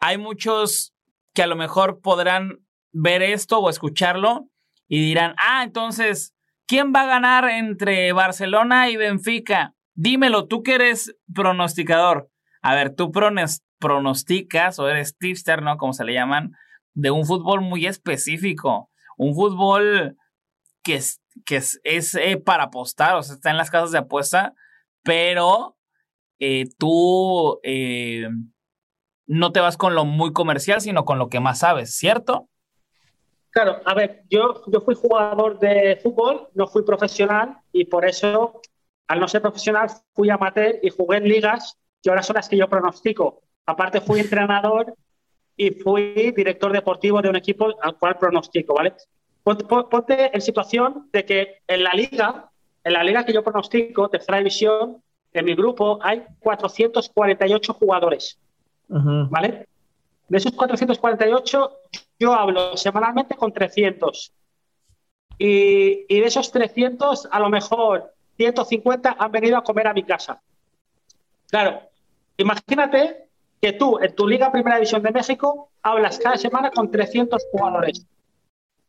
Hay 0.00 0.18
muchos 0.18 0.94
que 1.34 1.42
a 1.42 1.46
lo 1.46 1.56
mejor 1.56 2.00
podrán 2.00 2.60
ver 2.92 3.22
esto 3.22 3.58
o 3.58 3.68
escucharlo 3.68 4.48
y 4.88 5.00
dirán, 5.00 5.34
ah, 5.38 5.62
entonces, 5.64 6.34
¿quién 6.66 6.92
va 6.94 7.02
a 7.02 7.06
ganar 7.06 7.48
entre 7.48 8.12
Barcelona 8.12 8.88
y 8.88 8.96
Benfica? 8.96 9.74
Dímelo, 9.94 10.46
tú 10.46 10.62
que 10.62 10.74
eres 10.74 11.14
pronosticador. 11.32 12.30
A 12.62 12.74
ver, 12.74 12.94
tú 12.94 13.12
pronosticas 13.78 14.78
o 14.78 14.88
eres 14.88 15.16
tipster, 15.18 15.62
¿no? 15.62 15.76
Como 15.76 15.92
se 15.92 16.04
le 16.04 16.14
llaman. 16.14 16.52
de 16.94 17.10
un 17.10 17.26
fútbol 17.26 17.60
muy 17.60 17.84
específico, 17.84 18.90
un 19.18 19.34
fútbol 19.34 20.16
que 20.82 20.94
es, 20.94 21.20
que 21.44 21.56
es, 21.56 22.14
eh, 22.14 22.38
para 22.38 22.64
apostar, 22.64 23.16
o 23.16 23.22
sea, 23.22 23.34
está 23.34 23.50
en 23.50 23.58
las 23.58 23.70
casas 23.70 23.90
de 23.90 23.98
apuesta, 23.98 24.54
pero 25.06 25.76
eh, 26.40 26.66
tú 26.76 27.60
eh, 27.62 28.28
no 29.26 29.52
te 29.52 29.60
vas 29.60 29.76
con 29.76 29.94
lo 29.94 30.04
muy 30.04 30.32
comercial, 30.32 30.80
sino 30.80 31.04
con 31.04 31.18
lo 31.18 31.28
que 31.28 31.40
más 31.40 31.60
sabes, 31.60 31.96
¿cierto? 31.96 32.48
Claro, 33.50 33.80
a 33.86 33.94
ver, 33.94 34.24
yo, 34.28 34.62
yo 34.66 34.80
fui 34.82 34.94
jugador 34.94 35.58
de 35.58 35.98
fútbol, 36.02 36.48
no 36.54 36.66
fui 36.66 36.84
profesional 36.84 37.56
y 37.72 37.86
por 37.86 38.04
eso, 38.04 38.60
al 39.06 39.20
no 39.20 39.28
ser 39.28 39.40
profesional, 39.40 39.88
fui 40.12 40.28
amateur 40.28 40.78
y 40.82 40.90
jugué 40.90 41.18
en 41.18 41.28
ligas 41.28 41.78
que 42.02 42.10
ahora 42.10 42.22
son 42.22 42.34
las 42.34 42.48
que 42.48 42.58
yo 42.58 42.68
pronostico. 42.68 43.40
Aparte, 43.64 44.00
fui 44.00 44.20
entrenador 44.20 44.94
y 45.56 45.70
fui 45.70 46.32
director 46.36 46.72
deportivo 46.72 47.22
de 47.22 47.30
un 47.30 47.36
equipo 47.36 47.74
al 47.80 47.96
cual 47.96 48.18
pronostico, 48.18 48.74
¿vale? 48.74 48.92
Ponte 49.42 50.34
en 50.34 50.40
situación 50.40 51.08
de 51.12 51.24
que 51.24 51.62
en 51.66 51.84
la 51.84 51.92
liga, 51.92 52.50
en 52.86 52.92
la 52.92 53.02
liga 53.02 53.24
que 53.24 53.32
yo 53.32 53.42
pronostico, 53.42 54.08
tercera 54.08 54.38
división, 54.38 55.02
en 55.32 55.44
mi 55.44 55.56
grupo 55.56 55.98
hay 56.00 56.22
448 56.38 57.74
jugadores, 57.74 58.38
¿vale? 58.86 59.66
De 60.28 60.38
esos 60.38 60.52
448, 60.52 61.78
yo 62.20 62.32
hablo 62.32 62.76
semanalmente 62.76 63.34
con 63.34 63.52
300. 63.52 64.32
Y, 65.36 66.06
y, 66.08 66.20
de 66.20 66.26
esos 66.26 66.52
300, 66.52 67.28
a 67.28 67.40
lo 67.40 67.50
mejor 67.50 68.14
150 68.36 69.16
han 69.18 69.32
venido 69.32 69.56
a 69.56 69.64
comer 69.64 69.88
a 69.88 69.92
mi 69.92 70.04
casa. 70.04 70.40
Claro, 71.50 71.80
imagínate 72.36 73.26
que 73.60 73.72
tú 73.72 73.98
en 73.98 74.14
tu 74.14 74.28
Liga 74.28 74.52
Primera 74.52 74.76
División 74.76 75.02
de 75.02 75.10
México 75.10 75.70
hablas 75.82 76.20
cada 76.20 76.36
semana 76.36 76.70
con 76.70 76.88
300 76.88 77.46
jugadores. 77.50 78.06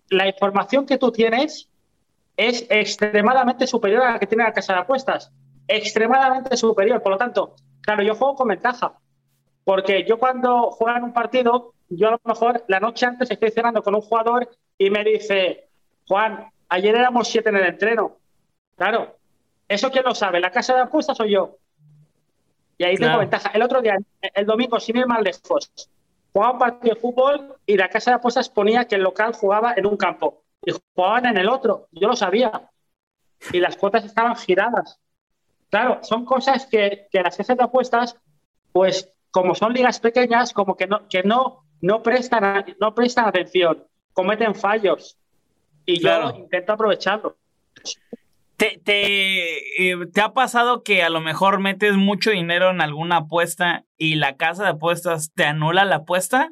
La 0.09 0.27
información 0.27 0.85
que 0.85 0.99
tú 0.99 1.11
tienes 1.11 1.67
es 2.37 2.67
extremadamente 2.69 3.65
superior 3.65 4.03
a 4.03 4.11
la 4.13 4.19
que 4.19 4.27
tiene 4.27 4.43
la 4.43 4.53
casa 4.53 4.73
de 4.73 4.79
apuestas. 4.79 5.31
Extremadamente 5.67 6.55
superior. 6.55 7.01
Por 7.01 7.11
lo 7.11 7.17
tanto, 7.17 7.55
claro, 7.81 8.03
yo 8.03 8.15
juego 8.15 8.35
con 8.35 8.47
ventaja. 8.47 8.93
Porque 9.65 10.05
yo 10.07 10.17
cuando 10.17 10.69
juego 10.71 10.97
en 10.97 11.03
un 11.03 11.13
partido, 11.13 11.73
yo 11.89 12.07
a 12.07 12.11
lo 12.11 12.21
mejor 12.23 12.63
la 12.67 12.79
noche 12.79 13.05
antes 13.05 13.29
estoy 13.31 13.51
cenando 13.51 13.81
con 13.81 13.95
un 13.95 14.01
jugador 14.01 14.49
y 14.77 14.89
me 14.91 15.03
dice, 15.03 15.67
Juan, 16.07 16.49
ayer 16.69 16.95
éramos 16.95 17.27
siete 17.27 17.49
en 17.49 17.57
el 17.57 17.65
entreno. 17.65 18.17
Claro, 18.77 19.17
¿eso 19.67 19.89
quién 19.89 20.05
lo 20.05 20.13
sabe? 20.13 20.39
¿La 20.39 20.51
casa 20.51 20.75
de 20.75 20.81
apuestas 20.81 21.19
o 21.19 21.25
yo? 21.25 21.57
Y 22.77 22.83
ahí 22.83 22.95
tengo 22.95 23.17
ventaja. 23.17 23.49
El 23.49 23.63
otro 23.63 23.81
día, 23.81 23.97
el 24.21 24.45
domingo, 24.45 24.79
sin 24.79 24.97
ir 24.97 25.07
más 25.07 25.21
lejos, 25.21 25.71
jugaba 26.31 26.53
un 26.53 26.59
partido 26.59 26.93
de 26.93 27.01
fútbol 27.01 27.55
y 27.65 27.75
la 27.75 27.89
casa 27.89 28.11
de 28.11 28.15
apuestas 28.17 28.49
ponía 28.49 28.85
que 28.85 28.95
el 28.95 29.01
local 29.01 29.33
jugaba 29.33 29.73
en 29.75 29.87
un 29.87 29.97
campo 29.97 30.43
y 30.65 30.73
jugaban 30.95 31.25
en 31.27 31.37
el 31.37 31.49
otro. 31.49 31.87
Yo 31.91 32.07
lo 32.07 32.15
sabía. 32.15 32.69
Y 33.51 33.59
las 33.59 33.77
cuotas 33.77 34.03
estaban 34.03 34.35
giradas. 34.35 34.99
Claro, 35.69 35.99
son 36.01 36.25
cosas 36.25 36.65
que, 36.65 37.07
que 37.11 37.21
las 37.21 37.37
casas 37.37 37.57
de 37.57 37.63
apuestas, 37.63 38.17
pues 38.71 39.13
como 39.31 39.53
son 39.53 39.73
ligas 39.73 39.99
pequeñas, 39.99 40.53
como 40.53 40.75
que 40.75 40.87
no, 40.87 41.07
que 41.07 41.23
no, 41.23 41.63
no, 41.81 42.01
prestan, 42.01 42.65
no 42.79 42.95
prestan 42.95 43.25
atención, 43.27 43.85
cometen 44.13 44.55
fallos. 44.55 45.17
Y 45.85 45.99
yo 45.99 46.31
intento 46.35 46.73
aprovecharlo. 46.73 47.37
¿Te, 48.57 48.81
te, 48.83 49.91
eh, 49.91 50.07
¿Te 50.11 50.21
ha 50.21 50.33
pasado 50.33 50.81
que 50.81 51.03
a 51.03 51.09
lo 51.09 51.21
mejor 51.21 51.59
metes 51.59 51.93
mucho 51.93 52.31
dinero 52.31 52.71
en 52.71 52.81
alguna 52.81 53.17
apuesta 53.17 53.85
y 53.97 54.15
la 54.15 54.35
casa 54.35 54.63
de 54.63 54.69
apuestas 54.69 55.31
te 55.35 55.45
anula 55.45 55.85
la 55.85 55.97
apuesta? 55.97 56.51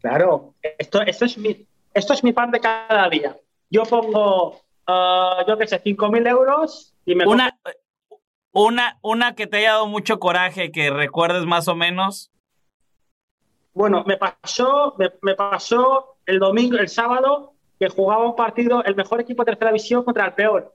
Claro, 0.00 0.54
esto, 0.78 1.02
esto, 1.02 1.26
es, 1.26 1.36
mi, 1.36 1.66
esto 1.94 2.12
es 2.12 2.24
mi 2.24 2.32
pan 2.32 2.50
de 2.50 2.60
cada 2.60 3.08
día. 3.08 3.36
Yo 3.70 3.84
pongo, 3.84 4.60
uh, 4.88 5.46
yo 5.46 5.56
qué 5.56 5.66
sé, 5.66 5.80
5 5.82 6.08
mil 6.10 6.26
euros 6.26 6.94
y 7.06 7.14
me... 7.14 7.26
Una, 7.26 7.58
una, 8.52 8.98
una 9.02 9.34
que 9.34 9.46
te 9.46 9.58
haya 9.58 9.72
dado 9.72 9.86
mucho 9.86 10.18
coraje, 10.18 10.70
que 10.70 10.90
recuerdes 10.90 11.46
más 11.46 11.68
o 11.68 11.74
menos. 11.74 12.30
Bueno, 13.72 14.04
me 14.06 14.16
pasó, 14.16 14.94
me, 14.98 15.10
me 15.22 15.34
pasó 15.34 16.16
el 16.26 16.38
domingo, 16.38 16.78
el 16.78 16.88
sábado, 16.88 17.54
que 17.78 17.88
jugaba 17.88 18.26
un 18.26 18.36
partido 18.36 18.84
el 18.84 18.94
mejor 18.94 19.20
equipo 19.20 19.42
de 19.42 19.52
tercera 19.52 19.70
división 19.70 20.04
contra 20.04 20.26
el 20.26 20.32
peor. 20.34 20.74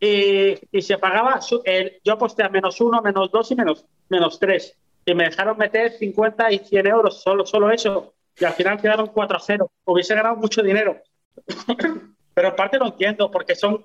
Y, 0.00 0.54
y 0.70 0.82
se 0.82 0.98
pagaba, 0.98 1.40
el, 1.64 2.00
yo 2.04 2.12
aposté 2.12 2.44
a 2.44 2.48
menos 2.48 2.80
uno, 2.80 3.02
menos 3.02 3.30
dos 3.32 3.50
y 3.50 3.56
menos, 3.56 3.84
menos 4.08 4.38
tres. 4.38 4.76
Y 5.04 5.14
me 5.14 5.24
dejaron 5.24 5.56
meter 5.58 5.92
50 5.92 6.52
y 6.52 6.58
100 6.58 6.86
euros, 6.86 7.22
solo, 7.22 7.44
solo 7.46 7.70
eso. 7.70 8.14
Y 8.40 8.44
al 8.44 8.52
final 8.52 8.80
quedaron 8.80 9.08
4 9.08 9.36
a 9.36 9.40
0. 9.40 9.70
Hubiese 9.84 10.14
ganado 10.14 10.36
mucho 10.36 10.62
dinero. 10.62 11.00
Pero 12.34 12.48
en 12.48 12.56
parte 12.56 12.78
no 12.78 12.86
entiendo, 12.86 13.30
porque 13.30 13.54
son, 13.54 13.84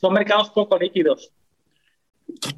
son 0.00 0.12
mercados 0.12 0.50
poco 0.50 0.78
líquidos. 0.78 1.32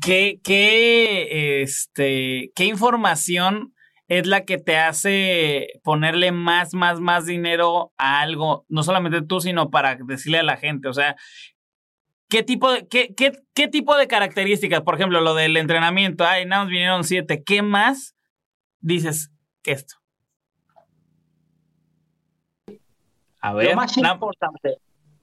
¿Qué, 0.00 0.40
qué, 0.42 1.62
este, 1.62 2.52
¿Qué 2.54 2.64
información 2.64 3.74
es 4.08 4.26
la 4.26 4.44
que 4.44 4.58
te 4.58 4.76
hace 4.76 5.80
ponerle 5.82 6.30
más, 6.30 6.74
más, 6.74 7.00
más 7.00 7.26
dinero 7.26 7.92
a 7.96 8.20
algo, 8.20 8.66
no 8.68 8.82
solamente 8.82 9.22
tú, 9.22 9.40
sino 9.40 9.70
para 9.70 9.96
decirle 9.96 10.38
a 10.38 10.42
la 10.42 10.56
gente, 10.56 10.88
o 10.88 10.92
sea, 10.92 11.16
¿qué 12.28 12.42
tipo 12.42 12.70
de, 12.70 12.86
qué, 12.86 13.14
qué, 13.14 13.32
qué 13.54 13.68
tipo 13.68 13.96
de 13.96 14.06
características, 14.06 14.82
por 14.82 14.94
ejemplo, 14.94 15.20
lo 15.20 15.34
del 15.34 15.56
entrenamiento, 15.56 16.24
ay, 16.24 16.44
nada 16.44 16.64
más 16.64 16.70
vinieron 16.70 17.04
siete, 17.04 17.42
¿qué 17.42 17.62
más 17.62 18.14
dices 18.80 19.30
esto? 19.64 20.03
A 23.44 23.52
ver, 23.52 23.72
lo 23.72 23.76
más 23.76 23.94
importante, 23.98 24.78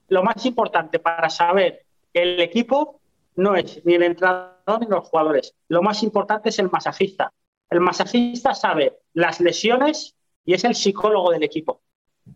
lo 0.06 0.22
más 0.22 0.46
importante 0.46 1.00
para 1.00 1.28
saber 1.28 1.84
el 2.12 2.38
equipo 2.38 3.00
no 3.34 3.56
es 3.56 3.84
ni 3.84 3.94
el 3.94 4.04
entrenador 4.04 4.80
ni 4.80 4.86
los 4.86 5.08
jugadores. 5.08 5.56
Lo 5.66 5.82
más 5.82 6.04
importante 6.04 6.50
es 6.50 6.60
el 6.60 6.70
masajista. 6.70 7.32
El 7.68 7.80
masajista 7.80 8.54
sabe 8.54 9.00
las 9.12 9.40
lesiones 9.40 10.14
y 10.44 10.54
es 10.54 10.62
el 10.62 10.76
psicólogo 10.76 11.32
del 11.32 11.42
equipo. 11.42 11.80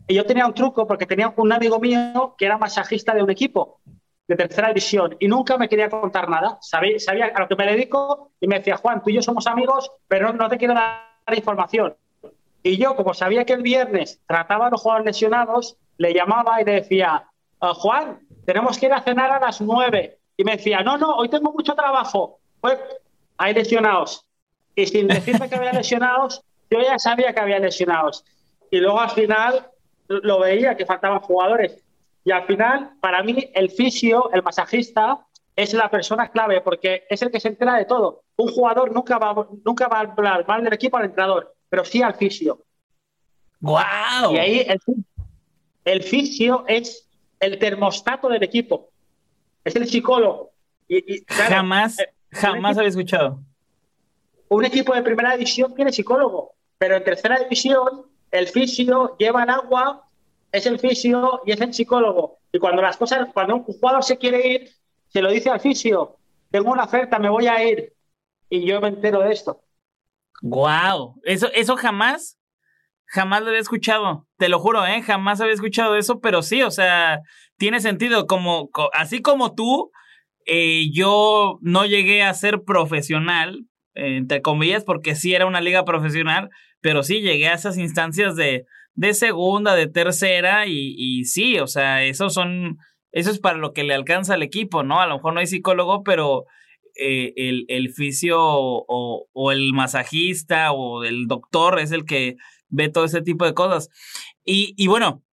Y 0.05 0.15
yo 0.15 0.25
tenía 0.25 0.45
un 0.45 0.53
truco 0.53 0.85
porque 0.85 1.05
tenía 1.05 1.33
un 1.37 1.53
amigo 1.53 1.79
mío 1.79 2.35
que 2.37 2.47
era 2.47 2.57
masajista 2.57 3.15
de 3.15 3.23
un 3.23 3.29
equipo 3.29 3.79
de 4.27 4.35
tercera 4.35 4.67
división 4.67 5.15
y 5.21 5.29
nunca 5.29 5.57
me 5.57 5.69
quería 5.69 5.89
contar 5.89 6.27
nada. 6.27 6.57
Sabía, 6.59 6.99
sabía 6.99 7.27
a 7.27 7.39
lo 7.39 7.47
que 7.47 7.55
me 7.55 7.65
dedico 7.65 8.33
y 8.41 8.47
me 8.47 8.57
decía, 8.57 8.75
Juan, 8.75 9.01
tú 9.01 9.09
y 9.09 9.13
yo 9.13 9.21
somos 9.21 9.47
amigos, 9.47 9.89
pero 10.09 10.33
no, 10.33 10.49
te 10.49 10.57
quiero 10.57 10.73
dar 10.73 11.33
información. 11.33 11.95
Y 12.67 12.75
yo, 12.75 12.97
como 12.97 13.13
sabía 13.13 13.45
que 13.45 13.53
el 13.53 13.61
viernes 13.61 14.19
trataba 14.27 14.67
a 14.67 14.69
los 14.69 14.81
jugadores 14.81 15.05
lesionados, 15.05 15.77
le 15.97 16.13
llamaba 16.13 16.61
y 16.61 16.65
le 16.65 16.73
decía, 16.73 17.25
ah, 17.61 17.73
Juan, 17.73 18.19
tenemos 18.45 18.77
que 18.77 18.87
ir 18.87 18.93
a 18.93 19.01
cenar 19.01 19.31
a 19.31 19.39
las 19.39 19.61
nueve. 19.61 20.17
Y 20.35 20.43
me 20.43 20.57
decía, 20.57 20.81
no, 20.81 20.97
no, 20.97 21.15
hoy 21.15 21.29
tengo 21.29 21.53
mucho 21.53 21.75
trabajo. 21.75 22.39
Pues 22.59 22.77
hay 23.37 23.53
lesionados 23.53 24.25
y 24.75 24.85
sin 24.85 25.07
decirme 25.07 25.47
que 25.47 25.55
había 25.55 25.71
lesionados, 25.71 26.43
yo 26.69 26.81
ya 26.81 26.99
sabía 26.99 27.33
que 27.33 27.39
había 27.39 27.57
lesionados. 27.59 28.25
Y 28.69 28.79
luego 28.81 28.99
al 28.99 29.11
final 29.11 29.71
lo 30.09 30.41
veía 30.41 30.75
que 30.75 30.85
faltaban 30.85 31.21
jugadores. 31.21 31.81
Y 32.25 32.31
al 32.31 32.45
final, 32.47 32.97
para 32.99 33.23
mí, 33.23 33.49
el 33.53 33.71
fisio, 33.71 34.29
el 34.33 34.43
masajista, 34.43 35.25
es 35.55 35.73
la 35.73 35.89
persona 35.89 36.27
clave 36.31 36.59
porque 36.59 37.05
es 37.09 37.21
el 37.21 37.31
que 37.31 37.39
se 37.39 37.47
entera 37.47 37.75
de 37.75 37.85
todo. 37.85 38.23
Un 38.35 38.51
jugador 38.51 38.91
nunca 38.91 39.17
va, 39.17 39.47
nunca 39.63 39.87
va 39.87 39.99
a 39.99 40.01
hablar 40.01 40.45
mal 40.45 40.65
del 40.65 40.73
equipo 40.73 40.97
al 40.97 41.05
entrenador, 41.05 41.55
pero 41.69 41.85
sí 41.85 42.01
al 42.01 42.15
fisio. 42.15 42.63
¡Guau! 43.59 44.33
Y 44.33 44.37
ahí 44.37 44.59
el, 44.67 44.79
el 45.85 46.03
fisio 46.03 46.63
es 46.67 47.07
el 47.39 47.57
termostato 47.59 48.29
del 48.29 48.43
equipo. 48.43 48.89
Es 49.63 49.75
el 49.75 49.87
psicólogo. 49.87 50.51
Y, 50.87 51.23
jamás, 51.27 51.99
eh, 51.99 52.13
jamás 52.31 52.77
había 52.77 52.89
escuchado 52.89 53.41
un 54.49 54.65
equipo 54.65 54.93
de 54.93 55.03
primera 55.03 55.33
división 55.33 55.73
tiene 55.75 55.91
psicólogo, 55.91 56.55
pero 56.77 56.95
en 56.95 57.03
tercera 57.03 57.39
división 57.39 58.05
el 58.31 58.47
fisio 58.47 59.15
lleva 59.17 59.43
el 59.43 59.49
agua, 59.49 60.07
es 60.51 60.65
el 60.65 60.79
fisio 60.79 61.41
y 61.45 61.51
es 61.51 61.61
el 61.61 61.73
psicólogo. 61.73 62.39
Y 62.51 62.59
cuando 62.59 62.81
las 62.81 62.97
cosas, 62.97 63.27
cuando 63.33 63.55
un 63.55 63.63
jugador 63.63 64.03
se 64.03 64.17
quiere 64.17 64.47
ir, 64.47 64.71
se 65.09 65.21
lo 65.21 65.31
dice 65.31 65.49
al 65.49 65.59
fisio, 65.59 66.17
tengo 66.49 66.71
una 66.71 66.83
oferta, 66.83 67.19
me 67.19 67.29
voy 67.29 67.47
a 67.47 67.63
ir. 67.63 67.93
Y 68.49 68.65
yo 68.65 68.79
me 68.79 68.87
entero 68.87 69.19
de 69.21 69.33
esto. 69.33 69.61
Wow, 70.41 71.15
eso, 71.23 71.49
eso 71.53 71.75
jamás, 71.77 72.37
jamás 73.05 73.41
lo 73.41 73.47
había 73.47 73.59
escuchado. 73.61 74.27
Te 74.37 74.49
lo 74.49 74.59
juro, 74.59 74.85
¿eh? 74.85 75.01
Jamás 75.01 75.41
había 75.41 75.53
escuchado 75.53 75.95
eso, 75.95 76.19
pero 76.19 76.41
sí, 76.41 76.61
o 76.61 76.71
sea, 76.71 77.19
tiene 77.57 77.79
sentido. 77.79 78.27
Como, 78.27 78.69
así 78.93 79.21
como 79.21 79.55
tú, 79.55 79.91
eh, 80.45 80.89
yo 80.93 81.57
no 81.61 81.85
llegué 81.85 82.23
a 82.23 82.33
ser 82.33 82.63
profesional, 82.63 83.65
entre 83.93 84.41
comillas, 84.41 84.83
porque 84.83 85.15
sí 85.15 85.33
era 85.33 85.45
una 85.47 85.61
liga 85.61 85.83
profesional, 85.85 86.49
pero 86.81 87.03
sí 87.03 87.21
llegué 87.21 87.47
a 87.47 87.55
esas 87.55 87.77
instancias 87.77 88.35
de, 88.35 88.65
de 88.93 89.13
segunda, 89.13 89.75
de 89.75 89.87
tercera, 89.87 90.67
y, 90.67 91.23
sí, 91.25 91.59
o 91.59 91.67
sea, 91.67 92.03
eso 92.03 92.29
son, 92.29 92.77
eso 93.11 93.31
es 93.31 93.39
para 93.39 93.57
lo 93.57 93.73
que 93.73 93.83
le 93.83 93.95
alcanza 93.95 94.35
al 94.35 94.43
equipo, 94.43 94.83
¿no? 94.83 95.01
A 95.01 95.07
lo 95.07 95.15
mejor 95.15 95.33
no 95.33 95.39
hay 95.39 95.47
psicólogo, 95.47 96.03
pero 96.03 96.45
eh, 96.97 97.33
el, 97.35 97.65
el 97.67 97.93
fisio 97.93 98.37
o, 98.39 99.51
el 99.51 99.73
masajista 99.73 100.71
o 100.71 101.03
el 101.03 101.27
doctor 101.27 101.79
es 101.79 101.91
el 101.91 102.05
que 102.05 102.35
ve 102.69 102.89
todo 102.89 103.05
ese 103.05 103.21
tipo 103.21 103.45
de 103.45 103.53
cosas. 103.53 103.89
Y, 104.43 104.73
y 104.77 104.87
bueno, 104.87 105.23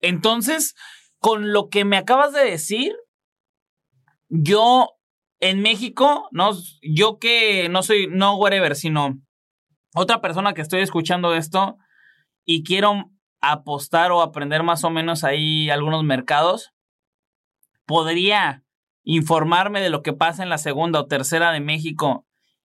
entonces, 0.00 0.74
con 1.18 1.52
lo 1.52 1.68
que 1.68 1.84
me 1.84 1.96
acabas 1.96 2.32
de 2.32 2.44
decir, 2.44 2.94
yo 4.28 4.90
en 5.40 5.60
México, 5.60 6.28
no, 6.32 6.50
yo 6.82 7.18
que 7.18 7.68
no 7.68 7.82
soy, 7.82 8.08
no 8.08 8.36
whatever, 8.36 8.74
sino 8.74 9.20
otra 9.94 10.20
persona 10.20 10.54
que 10.54 10.62
estoy 10.62 10.80
escuchando 10.80 11.34
esto 11.34 11.78
y 12.44 12.62
quiero 12.62 13.10
apostar 13.40 14.12
o 14.12 14.20
aprender 14.20 14.62
más 14.62 14.84
o 14.84 14.90
menos 14.90 15.24
ahí 15.24 15.70
algunos 15.70 16.04
mercados, 16.04 16.72
podría 17.86 18.64
informarme 19.08 19.80
de 19.80 19.88
lo 19.88 20.02
que 20.02 20.12
pasa 20.12 20.42
en 20.42 20.50
la 20.50 20.58
segunda 20.58 21.00
o 21.00 21.06
tercera 21.06 21.50
de 21.50 21.60
México 21.60 22.26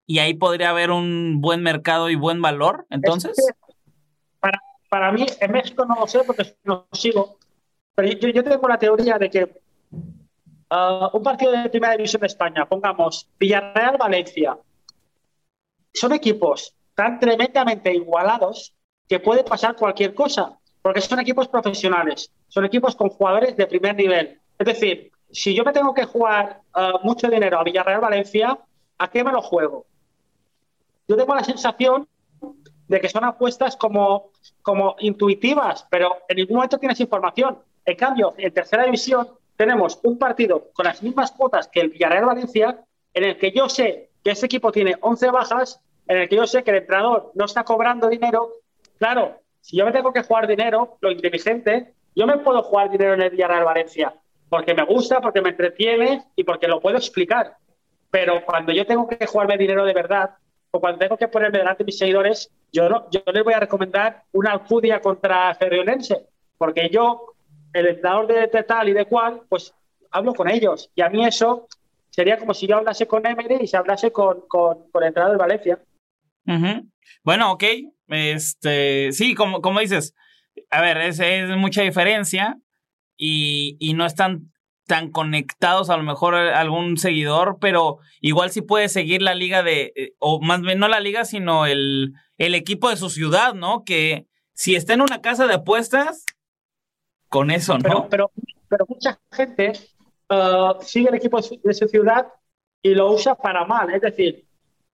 y 0.06 0.20
ahí 0.20 0.34
podría 0.34 0.70
haber 0.70 0.92
un 0.92 1.40
buen 1.40 1.64
mercado 1.64 2.10
y 2.10 2.16
buen 2.16 2.42
valor, 2.42 2.86
entonces. 2.90 3.38
para, 4.42 4.60
para 4.90 5.14
mí, 5.14 5.26
en 5.40 5.52
México 5.52 5.86
no 5.86 5.96
lo 5.96 6.08
sé 6.08 6.26
porque 6.26 6.58
no 6.66 6.88
sigo, 6.92 7.38
pero 7.96 8.10
yo, 8.10 8.28
yo 8.28 8.44
tengo 8.44 8.68
la 8.68 8.78
teoría 8.78 9.18
de 9.18 9.30
que 9.30 9.44
uh, 9.46 11.08
un 11.14 11.24
partido 11.24 11.54
de 11.54 11.70
primera 11.70 11.94
división 11.96 12.20
de 12.20 12.28
España, 12.28 12.66
pongamos 12.66 13.30
Villarreal-Valencia, 13.40 14.58
son 15.94 16.12
equipos 16.12 16.76
tan 16.96 17.18
tremendamente 17.18 17.94
igualados 17.94 18.74
que 19.08 19.22
puede 19.22 19.46
pasar 19.46 19.78
cualquier 19.78 20.14
cosa, 20.14 20.60
porque 20.82 21.00
son 21.00 21.22
equipos 21.22 21.48
profesionales, 21.48 22.30
son 22.50 22.66
equipos 22.66 22.94
con 22.94 23.08
jugadores 23.08 23.56
de 23.56 23.68
primer 23.68 23.96
nivel. 23.96 24.42
Es 24.60 24.66
decir, 24.66 25.12
si 25.32 25.54
yo 25.54 25.64
me 25.64 25.74
tengo 25.74 25.94
que 25.94 26.06
jugar 26.06 26.62
uh, 26.76 27.04
mucho 27.04 27.28
dinero 27.28 27.60
a 27.60 27.64
Villarreal-Valencia, 27.64 28.58
¿a 28.98 29.10
qué 29.10 29.24
me 29.24 29.32
lo 29.32 29.42
juego? 29.42 29.86
Yo 31.08 31.16
tengo 31.16 31.36
la 31.36 31.44
sensación 31.44 32.08
de 32.88 33.02
que 33.02 33.10
son 33.10 33.24
apuestas 33.24 33.76
como, 33.76 34.32
como 34.62 34.96
intuitivas, 35.00 35.88
pero 35.90 36.18
en 36.28 36.38
ningún 36.38 36.58
momento 36.58 36.78
tienes 36.78 37.00
información. 37.00 37.60
En 37.84 37.96
cambio, 37.96 38.34
en 38.38 38.54
tercera 38.54 38.84
división 38.84 39.28
tenemos 39.56 40.00
un 40.04 40.18
partido 40.18 40.70
con 40.74 40.86
las 40.86 41.02
mismas 41.02 41.32
cuotas 41.32 41.68
que 41.68 41.82
el 41.82 41.90
Villarreal 41.90 42.26
Valencia, 42.26 42.84
en 43.14 43.24
el 43.24 43.38
que 43.38 43.52
yo 43.52 43.70
sé 43.70 44.10
que 44.24 44.32
ese 44.32 44.46
equipo 44.46 44.72
tiene 44.72 44.96
11 45.00 45.30
bajas, 45.32 45.82
en 46.08 46.18
el 46.18 46.30
que 46.30 46.36
yo 46.36 46.48
sé 46.48 46.64
que 46.64 46.72
el 46.72 46.78
entrenador 46.78 47.32
no 47.36 47.46
está 47.46 47.64
cobrando 47.64 48.08
dinero. 48.08 48.50
Claro, 48.98 49.40
si 49.62 49.78
yo 49.78 49.86
me 49.86 49.92
tengo 49.92 50.14
que 50.14 50.24
jugar 50.24 50.48
dinero, 50.48 50.98
lo 51.02 51.12
inteligente, 51.12 51.94
yo 52.16 52.28
me 52.28 52.38
puedo 52.38 52.64
jugar 52.64 52.90
dinero 52.90 53.14
en 53.14 53.22
el 53.22 53.30
Villarreal 53.30 53.64
Valencia, 53.64 54.16
porque 54.50 54.74
me 54.74 54.84
gusta, 54.84 55.22
porque 55.22 55.42
me 55.42 55.50
entretiene 55.50 56.24
y 56.36 56.44
porque 56.44 56.68
lo 56.68 56.80
puedo 56.80 56.98
explicar. 56.98 57.58
Pero 58.10 58.44
cuando 58.46 58.72
yo 58.72 58.86
tengo 58.86 59.08
que 59.08 59.26
jugarme 59.26 59.58
dinero 59.58 59.86
de 59.86 59.94
verdad, 59.94 60.32
o 60.72 60.80
cuando 60.80 61.00
tengo 61.00 61.18
que 61.18 61.28
ponerme 61.28 61.60
delante 61.60 61.84
de 61.84 61.86
mis 61.86 61.98
seguidores, 61.98 62.52
yo, 62.72 62.90
no, 62.90 63.10
yo 63.10 63.22
les 63.34 63.44
voy 63.44 63.54
a 63.54 63.60
recomendar 63.60 64.24
una 64.34 64.52
Alcudia 64.52 65.02
contra 65.02 65.54
Ferrionense, 65.56 66.28
porque 66.58 66.90
yo 66.90 67.34
el 67.74 67.88
entrenador 67.88 68.28
de, 68.28 68.64
tal 68.64 68.90
y 68.90 68.94
de 68.94 69.06
cual, 69.06 69.42
pues 69.50 69.74
hablo 70.12 70.34
con 70.34 70.50
ellos. 70.50 70.90
Y 70.96 71.02
a 71.02 71.10
mí 71.10 71.26
eso 71.26 71.68
sería 72.10 72.38
como 72.38 72.54
si 72.54 72.68
yo 72.68 72.78
hablase 72.78 73.06
con 73.08 73.26
Emery 73.26 73.58
y 73.62 73.68
se 73.68 73.78
hablase 73.78 74.12
con, 74.12 74.48
con, 74.48 74.90
con 74.92 75.04
el 75.04 75.08
entrenador 75.08 75.38
de 75.38 75.42
Valencia. 75.42 75.80
Bueno, 77.24 77.52
ok. 77.52 77.64
Este, 78.08 79.12
sí, 79.12 79.36
como, 79.36 79.62
como 79.62 79.80
dices, 79.80 80.16
a 80.70 80.82
ver, 80.82 80.98
es, 80.98 81.20
es 81.20 81.50
mucha 81.58 81.82
diferencia 81.82 82.58
y, 83.18 83.78
y, 83.80 83.94
no 83.94 84.06
están 84.06 84.52
tan 84.88 85.12
conectados 85.12 85.90
a 85.90 85.98
lo 85.98 86.04
mejor 86.04 86.36
algún 86.36 86.98
seguidor, 86.98 87.58
pero 87.60 88.00
igual 88.22 88.52
sí 88.52 88.62
puede 88.62 88.90
seguir 88.90 89.22
la 89.22 89.34
liga 89.34 89.64
de, 89.64 89.94
eh, 89.96 90.14
o 90.20 90.42
más 90.42 90.62
bien 90.62 90.80
no 90.80 90.88
la 90.88 91.00
liga, 91.00 91.26
sino 91.26 91.66
el, 91.66 92.14
el 92.38 92.56
equipo 92.56 92.90
de 92.90 92.98
su 92.98 93.10
ciudad, 93.10 93.54
¿no? 93.54 93.84
Que 93.84 94.28
si 94.54 94.76
está 94.76 94.94
en 94.94 95.02
una 95.02 95.22
casa 95.22 95.48
de 95.48 95.56
apuestas, 95.56 96.26
con 97.30 97.52
eso, 97.52 97.78
¿no? 97.78 98.08
Pero, 98.10 98.32
pero, 98.70 98.86
mucha 98.88 99.20
gente 99.32 99.74
uh, 100.30 100.82
sigue 100.82 101.10
el 101.10 101.16
equipo 101.16 101.40
de 101.42 101.74
su 101.74 101.88
ciudad 101.88 102.28
y 102.82 102.96
lo 102.96 103.12
usa 103.12 103.36
para 103.36 103.66
mal. 103.66 103.94
Es 103.94 104.02
decir, 104.02 104.46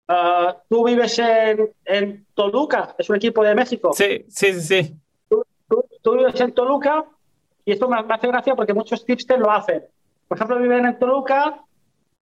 uh, 0.08 0.54
tú 0.68 0.86
vives 0.86 1.20
en, 1.20 1.70
en, 1.86 2.26
Toluca, 2.34 2.96
es 2.98 3.10
un 3.10 3.18
equipo 3.18 3.44
de 3.44 3.54
México. 3.54 3.92
Sí, 3.94 4.26
sí, 4.30 4.54
sí. 4.54 4.62
sí. 4.62 4.96
Tú, 5.30 6.18
vives 6.18 6.40
en 6.42 6.52
Toluca 6.54 7.06
y 7.66 7.72
esto 7.72 7.88
me, 7.88 7.98
hace 7.98 8.28
gracia 8.28 8.56
porque 8.56 8.74
muchos 8.74 9.06
tipsters 9.06 9.40
lo 9.40 9.52
hacen. 9.52 9.84
Por 10.28 10.38
ejemplo, 10.38 10.60
viven 10.60 10.86
en 10.86 10.98
Toluca 10.98 11.62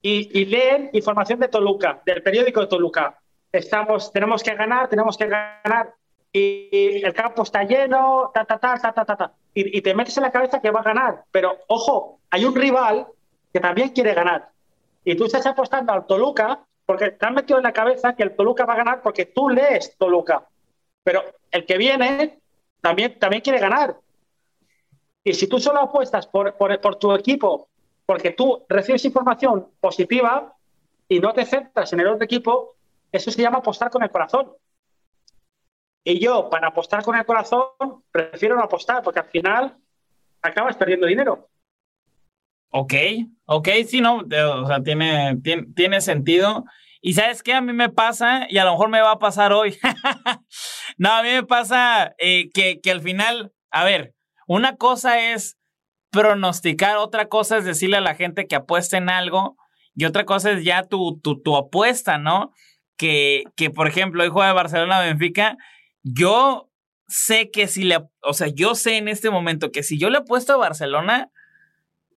y, 0.02 0.46
leen 0.46 0.90
información 0.94 1.40
de 1.40 1.48
Toluca, 1.48 2.02
del 2.06 2.24
periódico 2.24 2.62
de 2.62 2.68
Toluca. 2.68 3.20
Estamos, 3.52 4.12
tenemos 4.12 4.44
que 4.44 4.56
ganar, 4.56 4.90
tenemos 4.90 5.18
que 5.18 5.28
ganar 5.28 5.94
y 6.32 7.02
el 7.04 7.14
campo 7.14 7.44
está 7.44 7.64
lleno, 7.64 8.32
ta, 8.34 8.46
ta, 8.46 8.58
ta, 8.60 8.78
ta, 8.78 8.94
ta, 8.94 9.06
ta, 9.06 9.34
Y, 9.54 9.82
te 9.82 9.94
metes 9.94 10.18
en 10.18 10.24
la 10.24 10.32
cabeza 10.32 10.62
que 10.62 10.72
va 10.72 10.82
a 10.82 10.84
ganar. 10.84 11.24
Pero 11.32 11.58
ojo, 11.68 12.20
hay 12.30 12.46
un 12.46 12.56
rival 12.56 13.08
que 13.52 13.60
también 13.60 13.90
quiere 13.90 14.14
ganar. 14.14 14.50
Y 15.04 15.16
tú 15.16 15.26
estás 15.26 15.46
apostando 15.46 15.94
al 15.94 16.06
Toluca 16.06 16.60
porque 16.86 17.12
te 17.12 17.26
han 17.26 17.36
metido 17.36 17.58
en 17.58 17.64
la 17.64 17.74
cabeza 17.74 18.16
que 18.16 18.24
el 18.24 18.36
Toluca 18.36 18.66
va 18.66 18.74
a 18.74 18.78
ganar 18.78 19.02
porque 19.02 19.26
tú 19.26 19.50
lees 19.50 19.96
Toluca. 19.98 20.48
Pero 21.04 21.24
el 21.52 21.66
que 21.66 21.78
viene 21.78 22.40
también, 22.82 23.18
también 23.20 23.42
quiere 23.42 23.60
ganar. 23.60 23.96
Y 25.24 25.34
si 25.34 25.48
tú 25.48 25.60
solo 25.60 25.80
apuestas 25.80 26.28
por, 26.28 26.56
por, 26.56 26.80
por 26.80 26.96
tu 26.96 27.14
equipo 27.14 27.70
porque 28.10 28.32
tú 28.32 28.66
recibes 28.68 29.06
información 29.06 29.68
positiva 29.80 30.56
y 31.08 31.20
no 31.20 31.32
te 31.32 31.46
centras 31.46 31.94
en 31.94 32.00
el 32.00 32.08
otro 32.08 32.26
equipo, 32.26 32.76
eso 33.12 33.30
se 33.30 33.40
llama 33.40 33.60
apostar 33.60 33.92
con 33.92 34.02
el 34.02 34.10
corazón. 34.10 34.52
Y 36.04 36.20
yo, 36.20 36.50
para 36.50 36.70
apostar 36.70 37.04
con 37.04 37.16
el 37.16 37.24
corazón, 37.24 37.68
prefiero 38.12 38.56
no 38.56 38.64
apostar, 38.64 39.04
porque 39.04 39.20
al 39.20 39.28
final 39.28 39.78
acabas 40.42 40.76
perdiendo 40.76 41.06
dinero. 41.06 41.50
Ok, 42.72 42.94
ok, 43.46 43.70
sí, 43.86 44.02
no, 44.02 44.24
o 44.24 44.66
sea, 44.66 44.82
tiene, 44.82 45.38
tiene, 45.76 46.02
sentido. 46.02 46.66
Y 47.02 47.14
sabes 47.14 47.44
qué, 47.44 47.54
a 47.54 47.62
mí 47.62 47.74
me 47.74 47.90
pasa, 47.90 48.48
y 48.50 48.58
a 48.58 48.66
lo 48.66 48.72
mejor 48.72 48.90
me 48.90 49.02
va 49.02 49.12
a 49.12 49.20
pasar 49.20 49.54
hoy. 49.54 49.78
no, 50.98 51.12
a 51.12 51.22
mí 51.22 51.30
me 51.30 51.44
pasa 51.44 52.16
eh, 52.18 52.50
que, 52.52 52.82
que 52.82 52.90
al 52.90 53.02
final, 53.02 53.54
a 53.70 53.84
ver, 53.84 54.16
una 54.50 54.76
cosa 54.76 55.32
es 55.32 55.58
pronosticar, 56.12 56.98
otra 56.98 57.30
cosa 57.30 57.58
es 57.58 57.66
decirle 57.66 57.98
a 57.98 58.02
la 58.02 58.16
gente 58.16 58.48
que 58.48 58.56
apueste 58.56 58.98
en 58.98 59.10
algo, 59.10 59.56
y 59.96 60.06
otra 60.06 60.26
cosa 60.26 60.52
es 60.52 60.64
ya 60.64 60.84
tu, 60.84 61.20
tu, 61.22 61.42
tu 61.42 61.56
apuesta, 61.56 62.18
¿no? 62.18 62.52
Que, 62.98 63.46
que, 63.56 63.70
por 63.70 63.88
ejemplo, 63.88 64.24
hoy 64.24 64.30
juega 64.30 64.52
Barcelona-Benfica 64.54 65.58
yo 66.04 66.70
sé 67.08 67.50
que 67.52 67.68
si 67.68 67.84
le, 67.84 67.98
o 68.22 68.34
sea, 68.34 68.48
yo 68.48 68.76
sé 68.76 68.98
en 68.98 69.08
este 69.08 69.30
momento 69.30 69.72
que 69.72 69.84
si 69.84 69.98
yo 69.98 70.10
le 70.10 70.20
apuesto 70.20 70.54
a 70.54 70.58
Barcelona, 70.58 71.32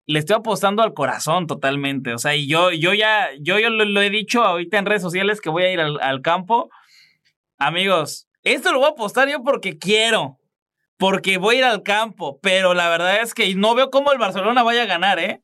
le 0.06 0.18
estoy 0.18 0.36
apostando 0.36 0.82
al 0.82 0.94
corazón 0.94 1.46
totalmente. 1.46 2.12
O 2.12 2.18
sea, 2.18 2.34
y 2.34 2.46
yo, 2.46 2.72
yo 2.72 2.92
ya, 2.92 3.28
yo, 3.40 3.58
yo 3.58 3.70
lo, 3.70 4.02
he 4.02 4.10
dicho 4.10 4.42
ahorita 4.42 4.78
en 4.78 4.86
redes 4.86 5.02
sociales 5.02 5.40
que 5.40 5.50
voy 5.50 5.64
a 5.64 5.72
ir 5.72 5.80
al, 5.80 6.22
campo. 6.22 6.70
Amigos, 7.58 8.28
esto 8.42 8.72
lo 8.72 8.78
voy 8.78 8.88
a 8.88 8.90
apostar 8.90 9.28
yo 9.28 9.42
porque 9.42 9.78
quiero. 9.78 10.38
Porque 11.02 11.36
voy 11.36 11.56
a 11.56 11.58
ir 11.58 11.64
al 11.64 11.82
campo. 11.82 12.38
Pero 12.40 12.74
la 12.74 12.88
verdad 12.88 13.22
es 13.22 13.34
que 13.34 13.52
no 13.56 13.74
veo 13.74 13.90
cómo 13.90 14.12
el 14.12 14.18
Barcelona 14.18 14.62
vaya 14.62 14.84
a 14.84 14.86
ganar, 14.86 15.18
¿eh? 15.18 15.42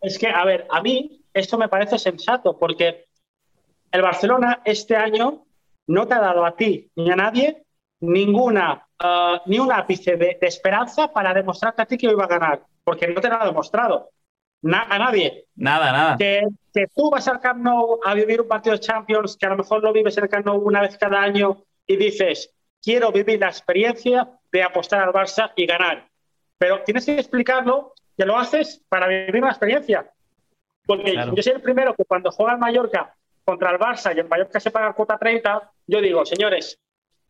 Es 0.00 0.20
que, 0.20 0.28
a 0.28 0.44
ver, 0.44 0.68
a 0.70 0.80
mí 0.80 1.20
esto 1.34 1.58
me 1.58 1.68
parece 1.68 1.98
sensato 1.98 2.56
porque 2.56 3.06
el 3.90 4.02
Barcelona 4.02 4.62
este 4.64 4.94
año 4.94 5.46
no 5.88 6.06
te 6.06 6.14
ha 6.14 6.20
dado 6.20 6.46
a 6.46 6.54
ti 6.54 6.88
ni 6.94 7.10
a 7.10 7.16
nadie 7.16 7.64
ninguna, 7.98 8.86
uh, 9.02 9.38
ni 9.46 9.58
un 9.58 9.72
ápice 9.72 10.16
de, 10.16 10.38
esperanza 10.42 11.12
para 11.12 11.34
demostrarte 11.34 11.82
a 11.82 11.86
ti 11.86 11.98
que 11.98 12.14
va 12.14 12.24
a 12.24 12.28
ganar, 12.28 12.62
porque 12.84 13.08
no 13.08 13.20
te 13.20 13.28
lo 13.28 13.42
ha 13.42 13.44
demostrado. 13.44 14.10
a 14.62 14.98
nadie. 14.98 15.46
Nada, 15.56 15.90
nada. 15.90 16.16
Que, 16.16 16.46
que, 16.72 16.86
tú 16.94 17.10
vas 17.10 17.26
al 17.26 17.40
Camp 17.40 17.64
Nou 17.64 17.98
a 18.04 18.14
vivir 18.14 18.40
un 18.40 18.46
partido 18.46 18.76
de 18.76 18.80
Champions, 18.80 19.36
que 19.36 19.46
a 19.46 19.50
lo 19.50 19.56
mejor 19.56 19.82
lo 19.82 19.92
vives 19.92 20.16
en 20.18 20.24
el 20.24 20.30
Camp 20.30 20.46
Nou 20.46 20.62
una 20.62 20.82
vez 20.82 20.96
cada 20.96 21.20
año 21.20 21.64
y 21.84 21.96
dices, 21.96 22.54
quiero 22.82 23.12
vivir 23.12 23.40
la 23.40 23.48
experiencia 23.48 24.28
de 24.50 24.62
apostar 24.62 25.02
al 25.02 25.12
Barça 25.12 25.52
y 25.56 25.66
ganar. 25.66 26.08
Pero 26.58 26.82
tienes 26.82 27.06
que 27.06 27.18
explicarlo 27.18 27.94
que 28.16 28.26
lo 28.26 28.38
haces 28.38 28.82
para 28.88 29.06
vivir 29.06 29.42
una 29.42 29.50
experiencia. 29.50 30.10
Porque 30.84 31.14
yo 31.14 31.42
soy 31.42 31.52
el 31.52 31.62
primero 31.62 31.94
que 31.94 32.04
cuando 32.04 32.30
juega 32.32 32.52
al 32.52 32.58
Mallorca 32.58 33.14
contra 33.44 33.70
el 33.70 33.78
Barça 33.78 34.14
y 34.14 34.20
el 34.20 34.28
Mallorca 34.28 34.60
se 34.60 34.70
paga 34.70 34.92
cuota 34.92 35.18
30, 35.18 35.70
yo 35.86 36.00
digo, 36.00 36.26
señores, 36.26 36.78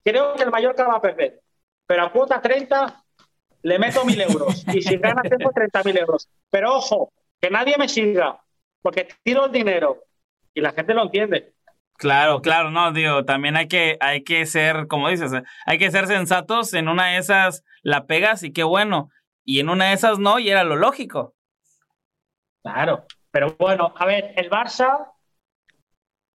creo 0.04 0.34
que 0.34 0.42
el 0.42 0.50
Mallorca 0.50 0.86
va 0.86 0.96
a 0.96 1.00
perder, 1.00 1.40
pero 1.86 2.02
a 2.02 2.12
cuota 2.12 2.40
30 2.40 3.02
le 3.62 3.78
meto 3.78 4.04
mil 4.04 4.20
euros 4.20 4.64
y 4.74 4.82
si 4.82 4.96
gana 4.96 5.22
tengo 5.22 5.50
30 5.50 5.82
mil 5.84 5.98
euros. 5.98 6.28
Pero 6.50 6.74
ojo, 6.74 7.12
que 7.40 7.50
nadie 7.50 7.76
me 7.78 7.88
siga, 7.88 8.40
porque 8.80 9.08
tiro 9.22 9.46
el 9.46 9.52
dinero 9.52 10.04
y 10.54 10.60
la 10.60 10.72
gente 10.72 10.94
lo 10.94 11.02
entiende. 11.02 11.54
Claro, 11.94 12.42
claro, 12.42 12.70
no, 12.70 12.92
digo, 12.92 13.24
también 13.24 13.56
hay 13.56 13.68
que, 13.68 13.96
hay 14.00 14.24
que 14.24 14.44
ser, 14.46 14.88
como 14.88 15.08
dices, 15.08 15.32
hay 15.66 15.78
que 15.78 15.90
ser 15.90 16.06
sensatos, 16.06 16.74
en 16.74 16.88
una 16.88 17.08
de 17.08 17.18
esas 17.18 17.64
la 17.82 18.06
pegas 18.06 18.42
y 18.42 18.52
qué 18.52 18.64
bueno, 18.64 19.10
y 19.44 19.60
en 19.60 19.68
una 19.68 19.86
de 19.86 19.92
esas 19.94 20.18
no, 20.18 20.38
y 20.38 20.50
era 20.50 20.64
lo 20.64 20.76
lógico. 20.76 21.34
Claro, 22.62 23.06
pero 23.30 23.54
bueno, 23.58 23.94
a 23.96 24.06
ver, 24.06 24.34
el 24.36 24.50
Barça 24.50 25.12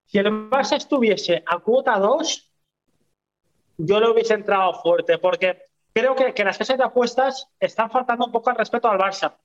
si 0.08 0.16
el 0.16 0.48
Barça 0.48 0.76
estuviese 0.76 1.44
a 1.46 1.58
cuota 1.58 1.98
2, 1.98 2.50
yo 3.76 4.00
le 4.00 4.08
hubiese 4.08 4.32
entrado 4.32 4.72
fuerte, 4.80 5.18
porque 5.18 5.64
creo 5.92 6.16
que, 6.16 6.32
que 6.32 6.44
las 6.44 6.56
casas 6.56 6.78
de 6.78 6.84
apuestas 6.84 7.46
están 7.60 7.90
faltando 7.90 8.24
un 8.24 8.32
poco 8.32 8.48
al 8.48 8.56
respeto 8.56 8.88
al 8.88 8.98
Barça. 8.98 9.36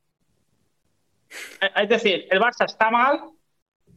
Eh, 1.60 1.70
es 1.76 1.90
decir, 1.90 2.28
el 2.32 2.40
Barça 2.40 2.66
está 2.66 2.90
mal, 2.90 3.30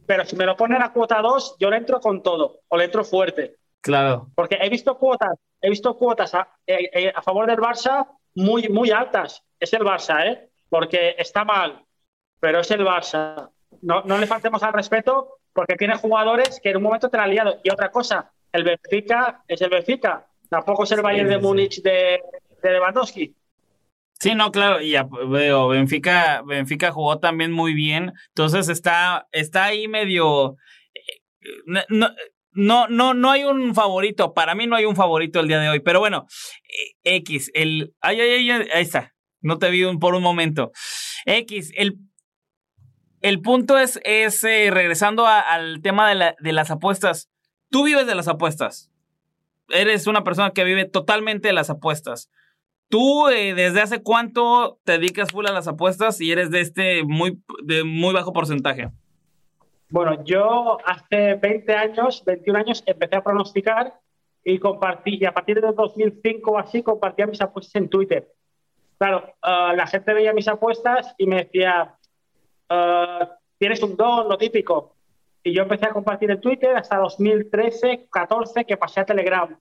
pero 0.07 0.25
si 0.25 0.35
me 0.37 0.45
lo 0.45 0.55
ponen 0.55 0.81
a 0.81 0.93
cuota 0.93 1.21
2, 1.21 1.57
yo 1.59 1.69
le 1.69 1.77
entro 1.77 1.99
con 1.99 2.23
todo, 2.23 2.61
o 2.69 2.77
le 2.77 2.85
entro 2.85 3.03
fuerte. 3.03 3.57
Claro. 3.81 4.29
Porque 4.33 4.57
he 4.59 4.69
visto 4.69 4.97
cuotas, 4.97 5.37
he 5.61 5.69
visto 5.69 5.95
cuotas 5.97 6.33
a, 6.33 6.47
eh, 6.65 6.89
eh, 6.93 7.13
a 7.13 7.21
favor 7.21 7.45
del 7.45 7.59
Barça 7.59 8.07
muy, 8.33 8.69
muy 8.69 8.89
altas. 8.89 9.43
Es 9.59 9.73
el 9.73 9.83
Barça, 9.83 10.25
¿eh? 10.25 10.49
Porque 10.69 11.15
está 11.17 11.43
mal, 11.43 11.83
pero 12.39 12.61
es 12.61 12.71
el 12.71 12.85
Barça. 12.85 13.49
No, 13.81 14.01
no 14.03 14.17
le 14.17 14.27
faltemos 14.27 14.63
al 14.63 14.73
respeto 14.73 15.39
porque 15.51 15.75
tiene 15.75 15.97
jugadores 15.97 16.61
que 16.61 16.69
en 16.69 16.77
un 16.77 16.83
momento 16.83 17.09
te 17.09 17.17
la 17.17 17.23
han 17.23 17.31
liado. 17.31 17.59
Y 17.63 17.69
otra 17.69 17.91
cosa, 17.91 18.31
el 18.51 18.63
Benfica 18.63 19.43
es 19.47 19.61
el 19.61 19.69
Benfica. 19.69 20.25
Tampoco 20.49 20.83
es 20.83 20.91
el 20.91 21.01
Bayern 21.01 21.29
de 21.29 21.37
Múnich 21.37 21.81
de, 21.81 22.21
de 22.63 22.71
Lewandowski. 22.71 23.35
Sí, 24.19 24.33
no, 24.33 24.51
claro, 24.51 24.81
y 24.81 24.95
veo, 25.29 25.67
Benfica, 25.67 26.41
Benfica 26.43 26.91
jugó 26.91 27.19
también 27.19 27.51
muy 27.51 27.75
bien, 27.75 28.13
entonces 28.29 28.67
está, 28.67 29.27
está 29.31 29.65
ahí 29.65 29.87
medio, 29.87 30.57
eh, 30.95 31.21
no, 31.89 32.09
no, 32.51 32.87
no, 32.87 33.13
no 33.13 33.29
hay 33.29 33.43
un 33.43 33.75
favorito, 33.75 34.33
para 34.33 34.55
mí 34.55 34.65
no 34.65 34.75
hay 34.75 34.85
un 34.85 34.95
favorito 34.95 35.39
el 35.39 35.47
día 35.47 35.59
de 35.59 35.69
hoy, 35.69 35.81
pero 35.81 35.99
bueno, 35.99 36.25
eh, 36.63 37.17
X, 37.17 37.51
el, 37.53 37.93
ay, 38.01 38.19
ay, 38.19 38.49
ay, 38.49 38.67
ahí 38.73 38.81
está, 38.81 39.13
no 39.41 39.59
te 39.59 39.69
vi 39.69 39.85
por 39.97 40.15
un 40.15 40.23
momento, 40.23 40.71
X, 41.25 41.71
el, 41.75 41.97
el 43.21 43.39
punto 43.41 43.77
es, 43.77 43.99
es 44.03 44.43
eh, 44.43 44.69
regresando 44.71 45.27
al 45.27 45.79
tema 45.83 46.09
de, 46.09 46.15
la, 46.15 46.35
de 46.39 46.53
las 46.53 46.71
apuestas, 46.71 47.29
tú 47.69 47.83
vives 47.83 48.07
de 48.07 48.15
las 48.15 48.27
apuestas, 48.27 48.89
eres 49.69 50.07
una 50.07 50.23
persona 50.23 50.51
que 50.51 50.63
vive 50.63 50.85
totalmente 50.85 51.49
de 51.49 51.53
las 51.53 51.69
apuestas. 51.69 52.31
¿Tú 52.89 53.27
eh, 53.27 53.53
desde 53.53 53.81
hace 53.81 54.01
cuánto 54.01 54.79
te 54.85 54.93
dedicas 54.93 55.31
full 55.31 55.45
a 55.45 55.51
las 55.51 55.67
apuestas 55.67 56.21
y 56.21 56.31
eres 56.31 56.51
de 56.51 56.61
este 56.61 57.03
muy, 57.03 57.41
de 57.63 57.83
muy 57.83 58.13
bajo 58.13 58.31
porcentaje? 58.31 58.89
Bueno, 59.89 60.23
yo 60.23 60.77
hace 60.85 61.35
20 61.35 61.73
años, 61.75 62.23
21 62.25 62.59
años, 62.59 62.83
empecé 62.85 63.15
a 63.17 63.23
pronosticar 63.23 63.93
y 64.43 64.59
compartí, 64.59 65.17
y 65.19 65.25
a 65.25 65.33
partir 65.33 65.59
de 65.59 65.71
2005 65.73 66.51
o 66.51 66.57
así, 66.57 66.81
compartía 66.81 67.27
mis 67.27 67.41
apuestas 67.41 67.75
en 67.75 67.89
Twitter. 67.89 68.33
Claro, 68.97 69.33
uh, 69.43 69.75
la 69.75 69.85
gente 69.87 70.13
veía 70.13 70.33
mis 70.33 70.47
apuestas 70.47 71.13
y 71.17 71.27
me 71.27 71.43
decía, 71.43 71.95
uh, 72.69 73.25
tienes 73.57 73.83
un 73.83 73.97
don, 73.97 74.29
lo 74.29 74.37
típico. 74.37 74.95
Y 75.43 75.53
yo 75.53 75.63
empecé 75.63 75.85
a 75.85 75.93
compartir 75.93 76.31
en 76.31 76.39
Twitter 76.39 76.75
hasta 76.75 76.97
2013, 76.97 78.07
14, 78.09 78.65
que 78.65 78.77
pasé 78.77 79.01
a 79.01 79.05
Telegram 79.05 79.57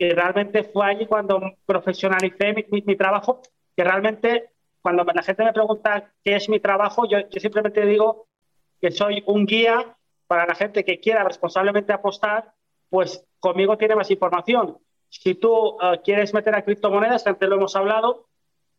y 0.00 0.12
realmente 0.14 0.64
fue 0.64 0.86
allí 0.86 1.04
cuando 1.04 1.38
profesionalicé 1.66 2.54
mi, 2.70 2.96
trabajo, 2.96 3.42
que 3.76 3.84
realmente 3.84 4.48
cuando 4.80 5.04
la 5.04 5.22
gente 5.22 5.44
me 5.44 5.52
pregunta 5.52 6.10
qué 6.24 6.36
es 6.36 6.48
mi 6.48 6.58
trabajo, 6.58 7.06
yo, 7.06 7.18
simplemente 7.38 7.84
digo 7.84 8.26
que 8.80 8.92
soy 8.92 9.22
un 9.26 9.44
guía 9.44 9.94
para 10.26 10.46
la 10.46 10.54
gente 10.54 10.86
que 10.86 11.00
quiera 11.00 11.22
responsablemente 11.22 11.92
apostar, 11.92 12.54
pues 12.88 13.26
conmigo 13.40 13.76
tiene 13.76 13.94
más 13.94 14.10
información. 14.10 14.78
Si 15.10 15.34
tú 15.34 15.76
eh, 15.82 16.00
quieres 16.02 16.32
meter 16.32 16.54
a 16.54 16.64
criptomonedas, 16.64 17.22
que 17.22 17.28
antes 17.28 17.48
lo 17.50 17.56
hemos 17.56 17.76
hablado, 17.76 18.26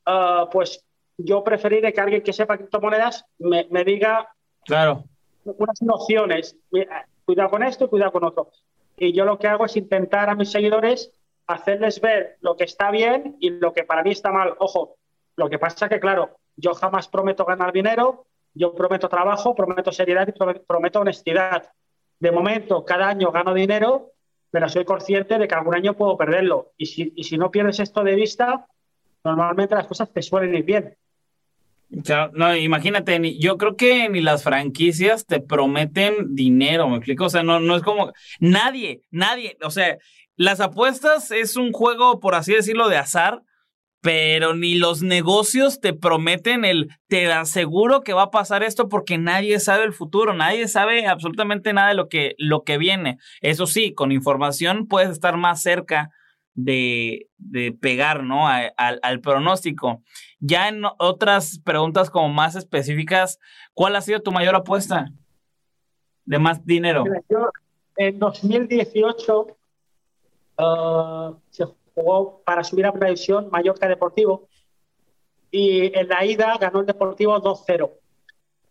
eh, 0.07 0.45
pues 0.51 0.83
yo 1.17 1.43
preferiré 1.43 1.93
que 1.93 2.01
alguien 2.01 2.23
que 2.23 2.33
sepa 2.33 2.57
criptomonedas 2.57 3.25
me, 3.37 3.67
me 3.69 3.83
diga 3.83 4.27
claro. 4.65 5.03
unas 5.43 5.83
nociones. 5.83 6.57
Cuidado 7.25 7.51
con 7.51 7.61
esto 7.61 7.85
y 7.85 7.89
cuidado 7.89 8.11
con 8.11 8.23
otro 8.23 8.49
y 8.97 9.13
yo 9.13 9.25
lo 9.25 9.39
que 9.39 9.47
hago 9.47 9.65
es 9.65 9.75
intentar 9.77 10.29
a 10.29 10.35
mis 10.35 10.51
seguidores 10.51 11.11
hacerles 11.47 11.99
ver 12.01 12.37
lo 12.41 12.55
que 12.55 12.63
está 12.63 12.91
bien 12.91 13.37
y 13.39 13.49
lo 13.49 13.73
que 13.73 13.83
para 13.83 14.03
mí 14.03 14.11
está 14.11 14.31
mal. 14.31 14.55
Ojo, 14.59 14.95
lo 15.35 15.49
que 15.49 15.59
pasa 15.59 15.85
es 15.85 15.89
que, 15.89 15.99
claro, 15.99 16.37
yo 16.55 16.73
jamás 16.73 17.07
prometo 17.07 17.45
ganar 17.45 17.73
dinero, 17.73 18.25
yo 18.53 18.73
prometo 18.73 19.09
trabajo, 19.09 19.55
prometo 19.55 19.91
seriedad 19.91 20.27
y 20.27 20.59
prometo 20.59 20.99
honestidad. 20.99 21.71
De 22.19 22.31
momento, 22.31 22.85
cada 22.85 23.07
año 23.07 23.31
gano 23.31 23.53
dinero, 23.53 24.11
pero 24.51 24.69
soy 24.69 24.85
consciente 24.85 25.37
de 25.37 25.47
que 25.47 25.55
algún 25.55 25.75
año 25.75 25.95
puedo 25.95 26.17
perderlo. 26.17 26.71
Y 26.77 26.85
si, 26.85 27.13
y 27.15 27.23
si 27.23 27.37
no 27.37 27.49
pierdes 27.49 27.79
esto 27.79 28.03
de 28.03 28.15
vista, 28.15 28.67
normalmente 29.23 29.75
las 29.75 29.87
cosas 29.87 30.11
te 30.11 30.21
suelen 30.21 30.55
ir 30.55 30.63
bien 30.63 30.97
no, 32.33 32.55
imagínate, 32.55 33.37
yo 33.37 33.57
creo 33.57 33.75
que 33.75 34.07
ni 34.09 34.21
las 34.21 34.43
franquicias 34.43 35.25
te 35.25 35.41
prometen 35.41 36.35
dinero, 36.35 36.87
¿me 36.87 36.97
explico? 36.97 37.25
O 37.25 37.29
sea, 37.29 37.43
no, 37.43 37.59
no 37.59 37.75
es 37.75 37.83
como 37.83 38.13
nadie, 38.39 39.01
nadie, 39.11 39.57
o 39.61 39.69
sea, 39.69 39.97
las 40.37 40.61
apuestas 40.61 41.31
es 41.31 41.57
un 41.57 41.71
juego, 41.73 42.19
por 42.19 42.35
así 42.35 42.53
decirlo, 42.53 42.87
de 42.87 42.97
azar, 42.97 43.43
pero 44.01 44.55
ni 44.55 44.75
los 44.75 45.03
negocios 45.03 45.79
te 45.79 45.93
prometen 45.93 46.65
el, 46.65 46.89
te 47.07 47.31
aseguro 47.31 48.01
que 48.01 48.13
va 48.13 48.23
a 48.23 48.31
pasar 48.31 48.63
esto 48.63 48.89
porque 48.89 49.17
nadie 49.17 49.59
sabe 49.59 49.83
el 49.83 49.93
futuro, 49.93 50.33
nadie 50.33 50.67
sabe 50.67 51.05
absolutamente 51.05 51.73
nada 51.73 51.89
de 51.89 51.95
lo 51.95 52.07
que, 52.07 52.33
lo 52.37 52.63
que 52.63 52.77
viene. 52.77 53.17
Eso 53.41 53.67
sí, 53.67 53.93
con 53.93 54.11
información 54.11 54.87
puedes 54.87 55.11
estar 55.11 55.37
más 55.37 55.61
cerca 55.61 56.09
de, 56.53 57.29
de 57.37 57.71
pegar, 57.71 58.23
¿no? 58.23 58.47
al 58.47 59.21
pronóstico. 59.21 60.01
Ya 60.39 60.67
en 60.67 60.83
otras 60.97 61.59
preguntas 61.59 62.09
como 62.09 62.29
más 62.29 62.55
específicas, 62.55 63.39
¿cuál 63.73 63.95
ha 63.95 64.01
sido 64.01 64.21
tu 64.21 64.31
mayor 64.31 64.55
apuesta 64.55 65.11
de 66.25 66.39
más 66.39 66.65
dinero? 66.65 67.03
en 67.97 68.17
2018 68.17 69.47
uh, 70.57 71.35
se 71.49 71.65
jugó 71.93 72.41
para 72.43 72.63
subir 72.63 72.85
a 72.85 72.91
primera 72.91 73.09
división 73.09 73.49
Mallorca 73.51 73.87
Deportivo 73.87 74.47
y 75.51 75.95
en 75.97 76.07
la 76.07 76.25
ida 76.25 76.57
ganó 76.59 76.79
el 76.79 76.85
Deportivo 76.85 77.39
2-0. 77.41 77.91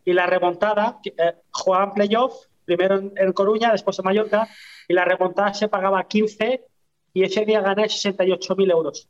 Y 0.03 0.13
la 0.13 0.25
remontada, 0.25 0.99
eh, 1.05 1.35
jugaban 1.51 1.93
playoff, 1.93 2.47
primero 2.65 2.97
en, 2.97 3.13
en, 3.15 3.31
Coruña, 3.33 3.71
después 3.71 3.99
en 3.99 4.05
Mallorca, 4.05 4.47
y 4.87 4.93
la 4.93 5.05
remontada 5.05 5.53
se 5.53 5.67
pagaba 5.67 6.03
15 6.07 6.65
y 7.13 7.23
ese 7.23 7.45
día 7.45 7.61
gané 7.61 7.83
68.000 7.83 8.71
euros. 8.71 9.07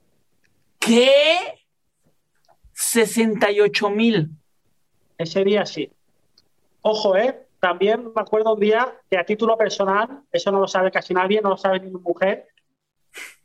¿Qué? 0.79 1.61
68 2.73 3.89
mil. 3.91 4.29
Ese 5.17 5.43
día 5.43 5.65
sí. 5.65 5.91
Ojo, 6.81 7.15
¿eh? 7.15 7.45
También 7.59 8.11
me 8.15 8.21
acuerdo 8.21 8.55
un 8.55 8.59
día 8.59 8.91
que 9.09 9.17
a 9.17 9.23
título 9.23 9.55
personal, 9.55 10.23
eso 10.31 10.51
no 10.51 10.59
lo 10.59 10.67
sabe 10.67 10.89
casi 10.89 11.13
nadie, 11.13 11.41
no 11.41 11.49
lo 11.49 11.57
sabe 11.57 11.79
ni 11.79 11.91
mi 11.91 11.99
mujer, 11.99 12.47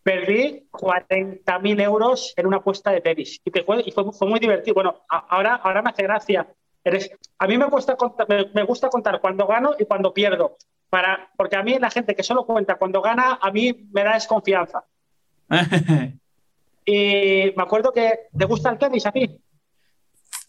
perdí 0.03 0.67
40 0.71 1.59
mil 1.59 1.79
euros 1.81 2.33
en 2.37 2.47
una 2.47 2.57
apuesta 2.59 2.91
de 2.93 3.03
tenis. 3.03 3.41
Y, 3.45 3.51
fue, 3.51 3.83
y 3.85 3.91
fue, 3.91 4.29
muy 4.29 4.41
divertido. 4.41 4.75
Bueno, 4.75 5.03
ahora, 5.09 5.57
ahora 5.57 5.83
me 5.83 5.91
hace 5.91 6.05
gracia. 6.05 6.49
Eres, 6.83 7.11
a 7.39 7.47
mí 7.47 7.59
me 7.59 7.67
gusta, 7.67 7.97
contar, 7.97 8.27
me, 8.55 8.63
gusta 8.63 8.89
contar 8.89 9.21
cuando 9.21 9.47
gano 9.47 9.75
y 9.79 9.85
cuando 9.85 10.15
pierdo. 10.15 10.57
Para, 10.89 11.31
porque 11.37 11.57
a 11.57 11.63
mí 11.63 11.79
la 11.79 11.91
gente 11.91 12.15
que 12.15 12.23
solo 12.23 12.47
cuenta 12.47 12.77
cuando 12.77 13.03
gana, 13.03 13.39
a 13.41 13.51
mí 13.51 13.89
me 13.93 14.05
da 14.05 14.15
desconfianza. 14.15 14.85
Y 16.89 17.53
me 17.57 17.63
acuerdo 17.65 17.93
que 17.93 18.29
te 18.39 18.45
gusta 18.45 18.71
el 18.71 18.79
tenis 18.79 19.05
a 19.07 19.13
ti. 19.13 19.29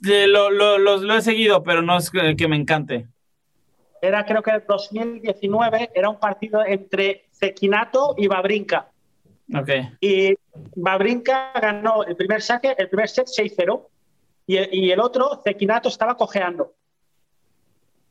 Lo, 0.02 0.52
lo, 0.52 0.78
lo, 0.78 1.16
he 1.16 1.22
seguido, 1.24 1.64
pero 1.64 1.82
no 1.82 1.98
es 1.98 2.12
que, 2.12 2.48
me 2.48 2.56
encante. 2.56 3.08
Era 4.00 4.24
creo 4.24 4.44
que 4.44 4.52
el 4.52 4.64
2019 4.68 5.90
era 5.96 6.10
un 6.10 6.20
partido 6.20 6.64
entre 6.64 7.26
Cequinato 7.32 8.14
y 8.16 8.28
Babrinka. 8.28 8.92
Okay. 9.52 9.90
Y 10.00 10.38
Babrinka 10.76 11.54
ganó 11.60 12.04
el 12.04 12.16
primer 12.16 12.44
saque, 12.44 12.76
el 12.78 12.90
primer 12.90 13.10
set 13.10 13.26
6-0 13.26 13.88
y, 14.46 14.86
y, 14.86 14.92
el 14.92 15.00
otro, 15.00 15.42
Cequinato, 15.44 15.90
estaba 15.90 16.16
cojeando. 16.16 16.76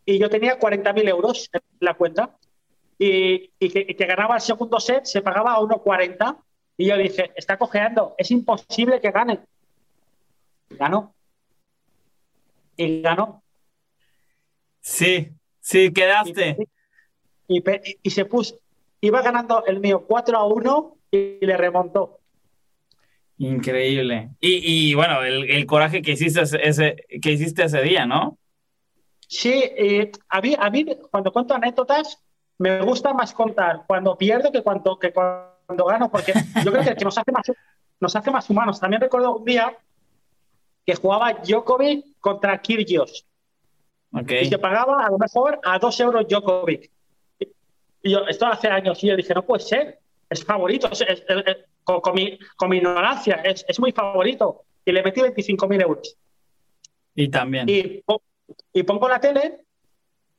Y 0.06 0.18
yo 0.18 0.30
tenía 0.30 0.58
40.000 0.58 1.08
euros 1.08 1.50
en 1.52 1.60
la 1.80 1.94
cuenta. 1.94 2.36
Y, 2.98 3.50
y 3.58 3.68
que, 3.68 3.86
que, 3.86 4.06
ganaba 4.06 4.36
el 4.36 4.40
segundo 4.40 4.80
set 4.80 5.04
se 5.04 5.20
pagaba 5.20 5.52
a 5.52 5.58
1.40 5.58 6.38
y 6.78 6.86
yo 6.86 6.96
dije, 6.96 7.32
está 7.36 7.58
cojeando, 7.58 8.14
es 8.18 8.30
imposible 8.30 9.00
que 9.00 9.10
gane. 9.10 9.40
ganó. 10.70 11.14
Y 12.76 13.00
ganó. 13.00 13.42
Sí, 14.80 15.30
sí, 15.60 15.92
quedaste. 15.92 16.56
Y, 17.48 18.10
se 18.10 18.24
puso, 18.24 18.58
iba 19.00 19.22
ganando 19.22 19.64
el 19.66 19.80
mío 19.80 20.04
4 20.06 20.36
a 20.36 20.46
1 20.46 20.96
y 21.10 21.46
le 21.46 21.56
remontó. 21.56 22.20
Increíble. 23.38 24.30
Y, 24.40 24.94
bueno, 24.94 25.22
el, 25.22 25.66
coraje 25.66 26.02
que 26.02 26.12
hiciste 26.12 26.42
ese, 26.42 26.96
que 27.20 27.32
hiciste 27.32 27.64
ese 27.64 27.82
día, 27.82 28.06
¿no? 28.06 28.38
Sí, 29.26 29.52
eh, 29.52 30.12
a, 30.28 30.40
mí, 30.40 30.54
a 30.58 30.70
mí 30.70 30.86
cuando 31.10 31.32
cuento 31.32 31.54
anécdotas 31.54 32.22
me 32.58 32.80
gusta 32.82 33.12
más 33.12 33.32
contar 33.32 33.82
cuando 33.86 34.16
pierdo 34.16 34.50
que 34.50 34.62
cuando, 34.62 34.98
que 34.98 35.12
cuando 35.12 35.84
gano, 35.84 36.10
porque 36.10 36.32
yo 36.64 36.72
creo 36.72 36.84
que, 36.96 37.04
nos, 37.04 37.18
hace 37.18 37.32
más, 37.32 37.52
nos 38.00 38.16
hace 38.16 38.30
más 38.30 38.48
humanos. 38.48 38.80
También 38.80 39.02
recuerdo 39.02 39.36
un 39.36 39.44
día 39.44 39.76
que 40.84 40.94
jugaba 40.94 41.34
Djokovic 41.34 42.18
contra 42.20 42.60
Kyrgios. 42.60 43.26
Y 44.12 44.46
se 44.46 44.58
pagaba 44.58 45.04
a 45.04 45.10
lo 45.10 45.18
mejor 45.18 45.60
a 45.62 45.78
dos 45.78 45.98
euros 46.00 46.26
Djokovic. 46.28 46.90
Y 48.02 48.10
yo, 48.10 48.20
esto 48.28 48.46
hace 48.46 48.68
años, 48.68 49.02
y 49.02 49.08
yo 49.08 49.16
dije, 49.16 49.34
no 49.34 49.44
puede 49.44 49.64
ser. 49.64 49.98
es 50.30 50.44
favorito, 50.44 50.88
con, 51.82 52.14
mi, 52.14 52.38
con, 52.56 52.70
mi, 52.70 52.76
ignorancia, 52.78 53.42
es, 53.44 53.64
es, 53.68 53.80
muy 53.80 53.90
favorito. 53.92 54.62
Y 54.84 54.92
le 54.92 55.02
metí 55.02 55.20
25.000 55.20 55.82
euros. 55.82 56.16
Y 57.16 57.28
también. 57.28 57.68
Y, 57.68 58.02
y, 58.72 58.82
pongo 58.82 59.08
la 59.08 59.20
tele 59.20 59.64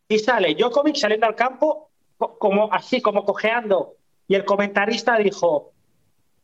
y 0.07 0.19
sale 0.19 0.55
Djokovic 0.55 0.95
saliendo 0.95 1.27
al 1.27 1.35
campo 1.35 1.91
como 2.17 2.71
así, 2.73 3.01
como 3.01 3.23
cojeando. 3.25 3.95
Y 4.27 4.35
el 4.35 4.45
comentarista 4.45 5.17
dijo, 5.17 5.73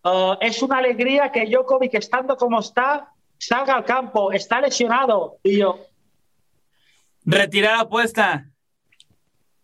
oh, 0.03 0.37
es 0.39 0.61
una 0.61 0.77
alegría 0.77 1.31
que 1.31 1.45
Djokovic, 1.45 1.95
estando 1.95 2.37
como 2.37 2.59
está, 2.59 3.11
salga 3.37 3.75
al 3.75 3.85
campo, 3.85 4.31
está 4.31 4.61
lesionado. 4.61 5.37
Y 5.43 5.59
yo... 5.59 5.79
Retirar 7.25 7.77
la 7.77 7.83
apuesta. 7.83 8.45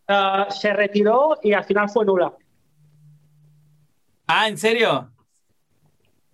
Ah, 0.08 0.48
se 0.50 0.74
retiró 0.74 1.38
y 1.44 1.54
al 1.54 1.64
final 1.66 1.90
fue 1.90 2.06
nula. 2.06 2.34
Ah, 4.28 4.48
¿en 4.48 4.58
serio? 4.58 5.12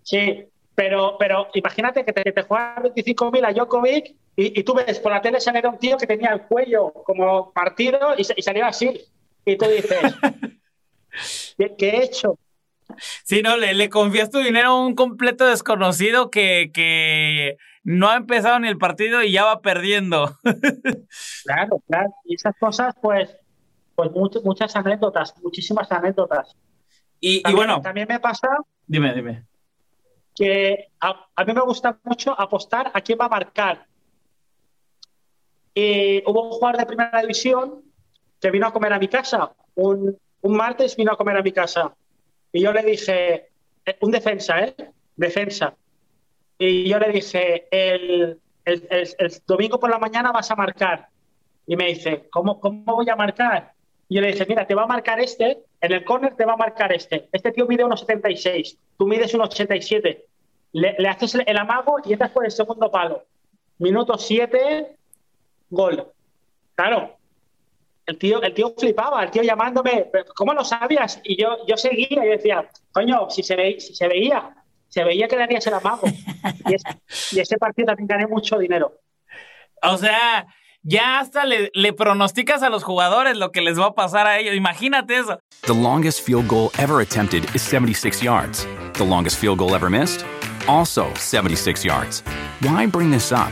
Sí, 0.03 0.45
pero, 0.75 1.17
pero 1.17 1.47
imagínate 1.53 2.05
que 2.05 2.13
te, 2.13 2.31
te 2.31 2.41
juegas 2.43 2.83
25.000 2.83 3.45
a 3.45 3.53
Djokovic 3.53 4.15
y, 4.35 4.63
tú 4.63 4.73
ves 4.73 4.99
por 4.99 5.11
la 5.11 5.21
tele 5.21 5.39
sale 5.39 5.65
un 5.67 5.79
tío 5.79 5.97
que 5.97 6.07
tenía 6.07 6.31
el 6.31 6.41
cuello 6.41 6.91
como 6.91 7.51
partido 7.53 8.15
y, 8.17 8.21
y 8.35 8.41
salió 8.41 8.65
así. 8.65 9.01
Y 9.45 9.57
tú 9.57 9.65
dices, 9.67 10.13
¿qué, 11.77 11.89
he 11.89 12.03
hecho? 12.03 12.37
Sí, 13.23 13.41
no, 13.41 13.57
le, 13.57 13.73
le, 13.73 13.89
confías 13.89 14.29
tu 14.29 14.39
dinero 14.39 14.69
a 14.69 14.85
un 14.85 14.95
completo 14.95 15.45
desconocido 15.45 16.29
que, 16.29 16.71
que 16.73 17.57
no 17.85 18.09
ha 18.09 18.17
empezado 18.17 18.59
ni 18.59 18.67
el 18.67 18.77
partido 18.77 19.23
y 19.23 19.31
ya 19.31 19.45
va 19.45 19.61
perdiendo. 19.61 20.37
claro, 21.45 21.81
claro. 21.87 22.13
Y 22.25 22.35
esas 22.35 22.55
cosas, 22.59 22.95
pues, 23.01 23.37
pues 23.95 24.09
muchas 24.43 24.75
anécdotas, 24.75 25.35
muchísimas 25.41 25.91
anécdotas. 25.91 26.55
Y, 27.19 27.41
bueno. 27.53 27.81
También 27.81 28.07
me 28.09 28.19
pasa. 28.19 28.49
Dime, 28.87 29.13
dime. 29.13 29.45
Que 30.35 30.89
a, 30.99 31.45
mí 31.45 31.53
me 31.53 31.61
gusta 31.61 31.97
mucho 32.03 32.39
apostar 32.39 32.91
a 32.93 33.01
quién 33.01 33.17
va 33.21 33.25
a 33.25 33.29
marcar. 33.29 33.85
Y 35.75 36.23
hubo 36.25 36.47
un 36.47 36.51
jugador 36.51 36.79
de 36.79 36.85
primera 36.85 37.21
división 37.21 37.83
que 38.41 38.49
vino 38.49 38.65
a 38.65 38.73
comer 38.73 38.93
a 38.93 38.99
mi 38.99 39.07
casa. 39.07 39.51
Un, 39.75 40.17
un 40.41 40.55
martes 40.55 40.95
vino 40.95 41.11
a 41.11 41.17
comer 41.17 41.37
a 41.37 41.43
mi 41.43 41.51
casa. 41.51 41.93
Y 42.51 42.61
yo 42.61 42.71
le 42.73 42.81
dije, 42.81 43.49
eh, 43.85 43.97
un 44.01 44.11
defensa, 44.11 44.61
¿eh? 44.61 44.75
Defensa. 45.15 45.75
Y 46.57 46.87
yo 46.87 46.97
le 46.97 47.11
dije, 47.11 47.67
el, 47.69 48.39
el, 48.63 48.87
el, 48.89 49.41
domingo 49.45 49.79
por 49.79 49.89
la 49.89 49.99
mañana 49.99 50.31
vas 50.31 50.49
a 50.49 50.55
marcar. 50.55 51.09
Y 51.67 51.75
me 51.75 51.87
dice, 51.87 52.29
¿cómo, 52.31 52.59
cómo 52.59 52.95
voy 52.95 53.09
a 53.09 53.15
marcar? 53.15 53.73
Y 54.07 54.15
yo 54.15 54.21
le 54.21 54.27
dije, 54.31 54.45
mira, 54.47 54.65
te 54.65 54.75
va 54.75 54.83
a 54.83 54.87
marcar 54.87 55.19
este, 55.19 55.63
en 55.81 55.91
el 55.91 56.03
corner 56.05 56.35
te 56.35 56.45
va 56.45 56.53
a 56.53 56.57
marcar 56.57 56.93
este. 56.93 57.27
Este 57.31 57.51
tío 57.51 57.65
mide 57.67 57.83
1,76, 57.83 58.77
tú 58.97 59.07
mides 59.07 59.33
1,87. 59.35 60.23
Le, 60.73 60.95
le 60.97 61.07
haces 61.07 61.35
el, 61.35 61.57
amago 61.57 61.97
y 62.05 62.13
entras 62.13 62.31
por 62.31 62.45
el 62.45 62.51
segundo 62.51 62.91
palo. 62.91 63.23
Minuto 63.79 64.17
7, 64.17 64.95
gol. 65.69 66.11
Claro, 66.75 67.17
el 68.05 68.17
tío, 68.17 68.41
el 68.41 68.53
tío 68.53 68.73
flipaba, 68.77 69.23
el 69.23 69.31
tío 69.31 69.41
llamándome, 69.41 70.09
¿cómo 70.35 70.53
lo 70.53 70.63
sabías? 70.63 71.19
Y 71.23 71.41
yo, 71.41 71.65
yo 71.67 71.75
seguía 71.77 72.25
y 72.25 72.29
decía, 72.29 72.69
coño, 72.91 73.29
si 73.29 73.43
se, 73.43 73.55
ve, 73.55 73.79
si 73.79 73.95
se 73.95 74.07
veía, 74.07 74.55
se 74.87 75.03
veía 75.03 75.27
que 75.27 75.37
darías 75.37 75.65
el 75.67 75.73
amago. 75.73 76.07
Y, 76.67 77.35
y 77.35 77.39
ese 77.39 77.57
partido 77.57 77.87
también 77.87 78.07
gané 78.07 78.27
mucho 78.27 78.57
dinero. 78.57 78.93
O 79.81 79.97
sea, 79.97 80.45
ya 80.83 81.19
hasta 81.19 81.45
le, 81.45 81.71
le, 81.73 81.93
pronosticas 81.93 82.61
a 82.61 82.69
los 82.69 82.83
jugadores 82.83 83.37
lo 83.37 83.51
que 83.51 83.61
les 83.61 83.79
va 83.79 83.87
a 83.87 83.95
pasar 83.95 84.27
a 84.27 84.37
ellos. 84.39 84.55
Imagínate 84.55 85.17
eso. 85.17 85.39
The 85.61 85.73
longest 85.73 86.21
field 86.21 86.47
goal 86.47 86.69
ever 86.77 87.01
attempted 87.01 87.43
is 87.55 87.61
76 87.63 88.21
yards. 88.21 88.67
The 88.93 89.05
longest 89.05 89.37
field 89.39 89.57
goal 89.57 89.73
ever 89.73 89.89
missed? 89.89 90.23
Also 90.67 91.11
76 91.15 91.83
yards. 91.83 92.23
Why 92.61 92.85
bring 92.85 93.11
this 93.11 93.31
up? 93.31 93.51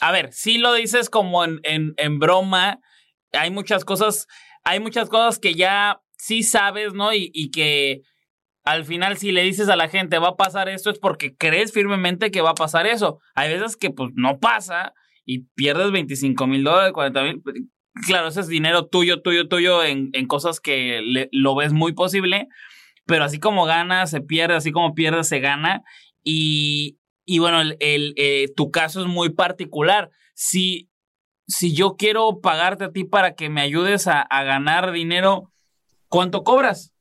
A 0.00 0.12
ver, 0.12 0.32
si 0.32 0.58
lo 0.58 0.72
dices 0.74 1.10
como 1.10 1.44
en, 1.44 1.60
en 1.62 2.18
broma. 2.18 2.80
Hay 3.32 3.50
muchas 3.50 3.84
cosas 3.84 4.28
hay 4.64 4.80
muchas 4.80 5.08
cosas 5.08 5.38
que 5.38 5.54
ya 5.54 6.00
sí 6.18 6.42
sabes, 6.42 6.94
¿no? 6.94 7.12
Y, 7.12 7.30
y, 7.34 7.50
que 7.50 8.00
al 8.64 8.84
final 8.86 9.18
si 9.18 9.30
le 9.30 9.42
dices 9.42 9.68
a 9.68 9.76
la 9.76 9.88
gente 9.88 10.18
va 10.18 10.28
a 10.28 10.36
pasar 10.36 10.70
esto 10.70 10.90
es 10.90 10.98
porque 10.98 11.36
crees 11.36 11.70
firmemente 11.72 12.30
que 12.30 12.40
va 12.40 12.50
a 12.50 12.54
pasar 12.54 12.86
eso. 12.86 13.20
Hay 13.34 13.52
veces 13.52 13.76
que 13.76 13.90
pues 13.90 14.10
no 14.14 14.40
pasa 14.40 14.94
y 15.26 15.40
pierdes 15.54 15.92
25 15.92 16.46
mil 16.46 16.64
dólares, 16.64 16.92
40 16.92 17.22
mil. 17.22 17.42
Claro, 18.06 18.28
ese 18.28 18.40
es 18.40 18.48
dinero 18.48 18.86
tuyo, 18.86 19.20
tuyo, 19.20 19.48
tuyo 19.48 19.84
en, 19.84 20.10
en 20.14 20.26
cosas 20.26 20.60
que 20.60 21.28
lo 21.30 21.54
ves 21.54 21.72
muy 21.72 21.92
posible, 21.92 22.48
pero 23.06 23.24
así 23.24 23.38
como 23.38 23.66
gana, 23.66 24.06
se 24.06 24.20
pierde, 24.20 24.56
así 24.56 24.72
como 24.72 24.94
pierde, 24.94 25.22
se 25.24 25.40
gana. 25.40 25.82
Y, 26.24 26.98
y 27.24 27.38
bueno, 27.38 27.60
el, 27.60 27.76
el 27.80 28.14
eh, 28.16 28.52
tu 28.54 28.70
caso 28.70 29.00
es 29.00 29.06
muy 29.06 29.30
particular. 29.30 30.10
Si, 30.34 30.90
si 31.46 31.74
yo 31.74 31.96
quiero 31.96 32.40
pagarte 32.40 32.84
a 32.84 32.92
ti 32.92 33.04
para 33.04 33.34
que 33.34 33.48
me 33.48 33.62
ayudes 33.62 34.06
a, 34.06 34.26
ganar 34.30 34.92
dinero, 34.92 35.50
¿cuánto 36.08 36.44
cobras? 36.44 36.92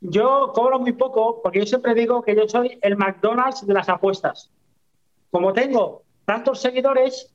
Yo 0.00 0.52
cobro 0.54 0.78
muy 0.78 0.92
poco 0.92 1.42
porque 1.42 1.58
yo 1.60 1.66
siempre 1.66 1.94
digo 1.94 2.22
que 2.22 2.36
yo 2.36 2.48
soy 2.48 2.78
el 2.82 2.96
McDonald's 2.96 3.66
de 3.66 3.74
las 3.74 3.88
apuestas. 3.88 4.50
Como 5.30 5.52
tengo 5.52 6.04
tantos 6.24 6.60
seguidores, 6.60 7.34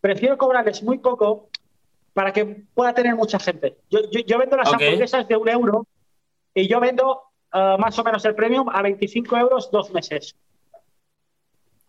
prefiero 0.00 0.36
cobrarles 0.36 0.82
muy 0.82 0.98
poco 0.98 1.48
para 2.12 2.32
que 2.32 2.64
pueda 2.74 2.92
tener 2.92 3.14
mucha 3.14 3.38
gente. 3.38 3.78
Yo, 3.88 4.38
vendo 4.38 4.56
las 4.56 4.72
hamburguesas 4.72 5.28
de 5.28 5.36
un 5.36 5.48
euro 5.48 5.86
y 6.52 6.66
yo 6.66 6.80
vendo 6.80 7.22
uh, 7.54 7.78
más 7.78 7.96
o 7.98 8.04
menos 8.04 8.24
el 8.24 8.34
premium 8.34 8.68
a 8.68 8.82
25 8.82 9.36
euros 9.36 9.70
dos 9.70 9.90
meses. 9.92 10.34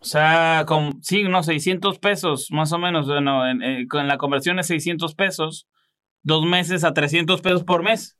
O 0.02 0.04
sea, 0.04 0.64
con, 0.66 1.00
sí, 1.00 1.22
unos 1.22 1.46
600 1.46 2.00
pesos, 2.00 2.48
más 2.50 2.72
o 2.72 2.78
menos, 2.78 3.06
bueno, 3.06 3.48
eh, 3.48 3.86
con 3.88 4.08
la 4.08 4.18
conversión 4.18 4.58
es 4.58 4.66
600 4.66 5.14
pesos, 5.14 5.68
dos 6.24 6.44
meses 6.44 6.82
a 6.82 6.92
300 6.92 7.40
pesos 7.40 7.62
por 7.62 7.84
mes. 7.84 8.18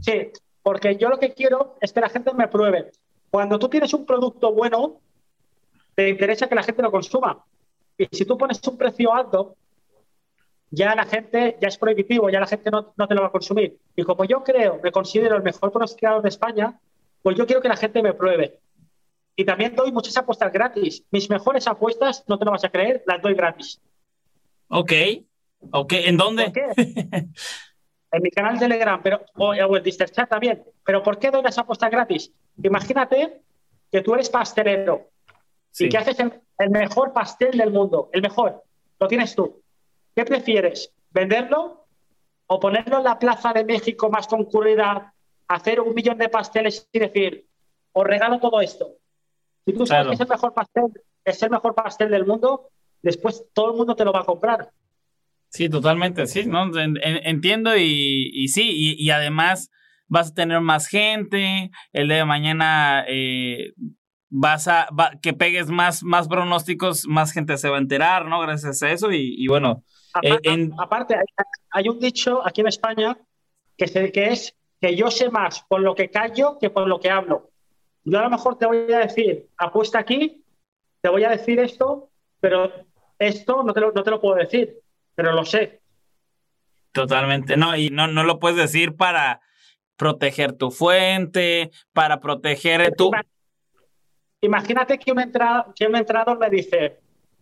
Sí, 0.00 0.32
porque 0.60 0.96
yo 0.96 1.08
lo 1.08 1.20
que 1.20 1.34
quiero 1.34 1.76
es 1.80 1.92
que 1.92 2.00
la 2.00 2.08
gente 2.08 2.34
me 2.34 2.48
pruebe. 2.48 2.90
Cuando 3.30 3.60
tú 3.60 3.68
tienes 3.68 3.94
un 3.94 4.04
producto 4.04 4.52
bueno, 4.52 5.00
te 5.94 6.08
interesa 6.08 6.48
que 6.48 6.56
la 6.56 6.64
gente 6.64 6.82
lo 6.82 6.90
consuma. 6.90 7.44
Y 7.96 8.08
si 8.10 8.24
tú 8.24 8.36
pones 8.36 8.60
un 8.66 8.76
precio 8.76 9.14
alto, 9.14 9.54
ya 10.68 10.96
la 10.96 11.04
gente, 11.04 11.58
ya 11.60 11.68
es 11.68 11.78
prohibitivo, 11.78 12.28
ya 12.28 12.40
la 12.40 12.48
gente 12.48 12.72
no, 12.72 12.92
no 12.96 13.06
te 13.06 13.14
lo 13.14 13.20
va 13.20 13.28
a 13.28 13.32
consumir. 13.32 13.78
Y 13.94 14.02
como 14.02 14.24
yo 14.24 14.42
creo, 14.42 14.80
me 14.82 14.90
considero 14.90 15.36
el 15.36 15.44
mejor 15.44 15.70
pronunciador 15.70 16.22
de 16.22 16.28
España, 16.28 16.76
pues 17.22 17.36
yo 17.36 17.46
quiero 17.46 17.62
que 17.62 17.68
la 17.68 17.76
gente 17.76 18.02
me 18.02 18.14
pruebe. 18.14 18.58
Y 19.36 19.44
también 19.44 19.74
doy 19.74 19.92
muchas 19.92 20.16
apuestas 20.16 20.52
gratis. 20.52 21.04
Mis 21.10 21.28
mejores 21.30 21.66
apuestas, 21.66 22.24
no 22.28 22.38
te 22.38 22.44
lo 22.44 22.50
vas 22.50 22.64
a 22.64 22.70
creer, 22.70 23.02
las 23.06 23.22
doy 23.22 23.34
gratis. 23.34 23.80
Ok. 24.68 24.92
Ok, 25.70 25.92
¿en 25.92 26.16
dónde? 26.16 26.52
en 28.12 28.22
mi 28.22 28.30
canal 28.30 28.54
de 28.54 28.60
Telegram, 28.60 29.00
pero, 29.02 29.24
o, 29.36 29.54
el 29.54 29.82
Discord 29.82 30.10
Chat 30.10 30.28
también. 30.28 30.62
Pero 30.84 31.02
¿por 31.02 31.18
qué 31.18 31.30
doy 31.30 31.42
las 31.42 31.56
apuestas 31.58 31.90
gratis? 31.90 32.32
Imagínate 32.62 33.40
que 33.90 34.02
tú 34.02 34.14
eres 34.14 34.28
pastelero 34.28 35.10
y 35.78 35.88
que 35.88 35.98
haces 35.98 36.18
el, 36.18 36.70
mejor 36.70 37.12
pastel 37.12 37.56
del 37.56 37.70
mundo, 37.70 38.10
el 38.12 38.22
mejor. 38.22 38.62
Lo 38.98 39.08
tienes 39.08 39.34
tú. 39.34 39.62
¿Qué 40.14 40.24
prefieres? 40.24 40.92
¿Venderlo 41.10 41.86
o 42.46 42.60
ponerlo 42.60 42.98
en 42.98 43.04
la 43.04 43.18
plaza 43.18 43.52
de 43.52 43.64
México 43.64 44.10
más 44.10 44.26
concurrida, 44.26 45.14
hacer 45.48 45.80
un 45.80 45.94
millón 45.94 46.18
de 46.18 46.28
pasteles 46.28 46.86
y 46.92 46.98
decir, 46.98 47.46
os 47.92 48.04
regalo 48.04 48.40
todo 48.40 48.60
esto. 48.60 48.96
Si 49.64 49.72
tú 49.72 49.86
sabes 49.86 50.08
que 50.08 50.14
es 50.14 50.20
el 50.20 50.28
mejor 50.28 50.54
pastel, 50.54 50.84
es 51.24 51.42
el 51.42 51.50
mejor 51.50 51.74
pastel 51.74 52.10
del 52.10 52.26
mundo, 52.26 52.68
después 53.02 53.44
todo 53.52 53.72
el 53.72 53.76
mundo 53.76 53.94
te 53.94 54.04
lo 54.04 54.12
va 54.12 54.20
a 54.20 54.24
comprar. 54.24 54.70
Sí, 55.50 55.68
totalmente, 55.68 56.26
sí, 56.26 56.46
¿no? 56.46 56.70
entiendo 56.74 57.76
y, 57.76 58.30
y 58.32 58.48
sí, 58.48 58.96
y, 58.98 59.10
además 59.10 59.70
vas 60.08 60.30
a 60.30 60.34
tener 60.34 60.60
más 60.60 60.86
gente, 60.86 61.70
el 61.92 62.08
día 62.08 62.18
de 62.18 62.24
mañana 62.24 63.04
eh, 63.06 63.74
vas 64.30 64.66
a, 64.66 64.88
que 65.20 65.34
pegues 65.34 65.68
más, 65.68 66.02
más 66.02 66.26
pronósticos, 66.26 67.06
más 67.06 67.32
gente 67.32 67.58
se 67.58 67.68
va 67.68 67.76
a 67.76 67.80
enterar, 67.80 68.24
¿no? 68.24 68.40
Gracias 68.40 68.82
a 68.82 68.90
eso 68.90 69.12
y, 69.12 69.46
bueno. 69.46 69.84
Eh, 70.22 70.70
aparte, 70.78 71.16
hay, 71.70 71.88
un 71.88 72.00
dicho 72.00 72.40
aquí 72.46 72.62
en 72.62 72.68
España 72.68 73.18
que, 73.76 74.10
que 74.10 74.28
es 74.28 74.54
que 74.80 74.96
yo 74.96 75.10
sé 75.10 75.30
más 75.30 75.64
por 75.68 75.80
lo 75.80 75.94
que 75.94 76.10
callo 76.10 76.58
que 76.58 76.70
por 76.70 76.88
lo 76.88 76.98
que 76.98 77.10
hablo. 77.10 77.51
Yo 78.04 78.18
a 78.18 78.22
lo 78.22 78.30
mejor 78.30 78.58
te 78.58 78.66
voy 78.66 78.92
a 78.92 79.00
decir, 79.00 79.48
apuesta 79.56 79.98
aquí, 79.98 80.44
te 81.00 81.08
voy 81.08 81.24
a 81.24 81.30
decir 81.30 81.58
esto, 81.60 82.10
pero 82.40 82.72
esto 83.18 83.62
no 83.62 83.72
te 83.72 83.80
lo, 83.80 83.92
no 83.92 84.02
te 84.02 84.10
lo 84.10 84.20
puedo 84.20 84.36
decir, 84.36 84.80
pero 85.14 85.32
lo 85.32 85.44
sé. 85.44 85.80
Totalmente, 86.92 87.56
no, 87.56 87.76
y 87.76 87.90
no, 87.90 88.06
no 88.08 88.24
lo 88.24 88.38
puedes 88.38 88.58
decir 88.58 88.96
para 88.96 89.40
proteger 89.96 90.52
tu 90.52 90.70
fuente, 90.70 91.70
para 91.92 92.20
proteger 92.20 92.94
tu... 92.96 93.10
Imagínate 94.40 94.98
que 94.98 95.12
un, 95.12 95.20
entrado, 95.20 95.72
que 95.74 95.86
un 95.86 95.94
entrenador 95.94 96.38
me 96.38 96.50
dice, 96.50 96.98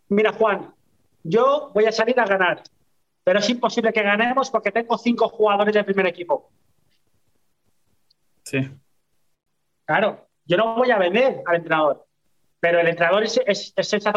mira 0.08 0.32
Juan, 0.32 0.74
yo 1.22 1.70
voy 1.72 1.86
a 1.86 1.92
salir 1.92 2.20
a 2.20 2.26
ganar, 2.26 2.62
pero 3.24 3.38
es 3.38 3.48
imposible 3.48 3.92
que 3.92 4.02
ganemos 4.02 4.50
porque 4.50 4.70
tengo 4.70 4.98
cinco 4.98 5.28
jugadores 5.28 5.72
del 5.72 5.86
primer 5.86 6.06
equipo. 6.06 6.50
Sí. 8.44 8.70
Claro, 9.86 10.29
yo 10.50 10.56
no 10.56 10.74
voy 10.74 10.90
a 10.90 10.98
vender 10.98 11.42
al 11.46 11.56
entrenador, 11.56 12.04
pero 12.58 12.80
el 12.80 12.88
entrenador 12.88 13.22
es, 13.22 13.40
es, 13.46 13.72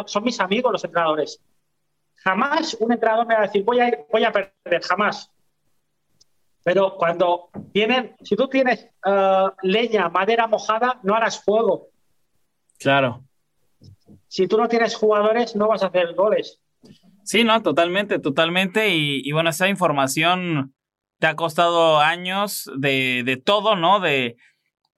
son 0.08 0.24
mis 0.24 0.40
amigos 0.40 0.72
los 0.72 0.84
entrenadores. 0.84 1.40
Jamás 2.16 2.76
un 2.80 2.92
entrenador 2.92 3.28
me 3.28 3.36
va 3.36 3.42
a 3.42 3.46
decir, 3.46 3.64
voy 3.64 3.80
a, 3.80 3.92
voy 4.12 4.24
a 4.24 4.32
perder, 4.32 4.82
jamás. 4.82 5.30
Pero 6.64 6.96
cuando 6.96 7.50
tienen, 7.72 8.16
si 8.24 8.36
tú 8.36 8.48
tienes 8.48 8.90
eh, 9.06 9.46
leña, 9.62 10.10
madera 10.10 10.48
mojada, 10.48 11.00
no 11.04 11.14
harás 11.14 11.44
fuego. 11.44 11.90
Claro. 12.80 13.24
Si 14.28 14.48
tú 14.48 14.58
no 14.58 14.68
tienes 14.68 14.96
jugadores, 14.96 15.56
no 15.56 15.68
vas 15.68 15.84
a 15.84 15.88
hacer 15.88 16.16
goles. 16.16 16.60
Sí, 17.24 17.44
no, 17.44 17.62
totalmente, 17.62 18.18
totalmente. 18.18 18.90
Y, 18.90 19.32
bueno, 19.34 19.52
esa 19.52 19.70
información 19.70 20.74
te 21.20 21.28
ha 21.28 21.36
costado 21.36 22.00
años 22.00 22.72
de, 22.76 23.22
de 23.24 23.38
todo, 23.38 23.76
¿no? 23.76 24.00
De, 24.00 24.36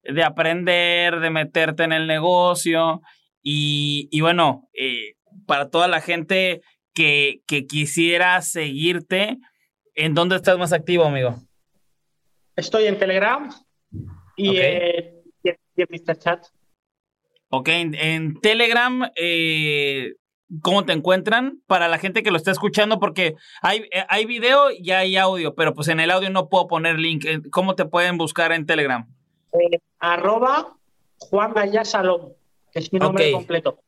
de, 0.05 0.23
aprender, 0.23 1.19
de 1.19 1.29
meterte 1.29 1.83
en 1.83 1.91
el 1.91 2.07
negocio. 2.07 3.01
Y, 3.41 4.07
y 4.11 4.21
bueno, 4.21 4.69
eh, 4.73 5.15
para 5.45 5.69
toda 5.69 5.87
la 5.87 6.01
gente 6.01 6.61
que, 6.93 7.41
que 7.47 7.67
quisiera 7.67 8.41
seguirte, 8.41 9.37
¿en 9.93 10.13
dónde 10.13 10.37
estás 10.37 10.57
más 10.57 10.73
activo, 10.73 11.05
amigo? 11.05 11.35
Estoy 12.55 12.85
en 12.85 12.97
Telegram 12.97 13.49
y, 14.35 14.57
en, 14.57 15.23
Mr. 15.75 16.17
Chat. 16.17 16.45
Ok, 17.49 17.69
en, 17.69 18.39
Telegram, 18.39 19.09
eh, 19.15 20.13
¿cómo 20.61 20.85
te 20.85 20.93
encuentran? 20.93 21.61
Para 21.67 21.87
la 21.87 21.97
gente 21.97 22.23
que 22.23 22.31
lo 22.31 22.37
está 22.37 22.51
escuchando, 22.51 22.99
porque 22.99 23.35
hay, 23.61 23.87
eh, 23.91 24.05
hay 24.07 24.25
video 24.25 24.71
y 24.71 24.91
hay 24.91 25.17
audio, 25.17 25.53
pero 25.53 25.73
pues 25.73 25.89
en 25.89 25.99
el 25.99 26.11
audio 26.11 26.29
no 26.29 26.49
puedo 26.49 26.67
poner 26.67 26.97
link. 26.97 27.25
Eh, 27.25 27.41
¿Cómo 27.51 27.75
te 27.75 27.85
pueden 27.85 28.17
buscar 28.17 28.51
en 28.51 28.65
Telegram? 28.65 29.07
Arroba 29.99 30.77
Juan 31.17 31.53
Gallá 31.53 31.85
Salom, 31.85 32.33
que 32.71 32.79
es 32.79 32.91
mi 32.91 32.99
nombre 32.99 33.31
completo. 33.31 33.79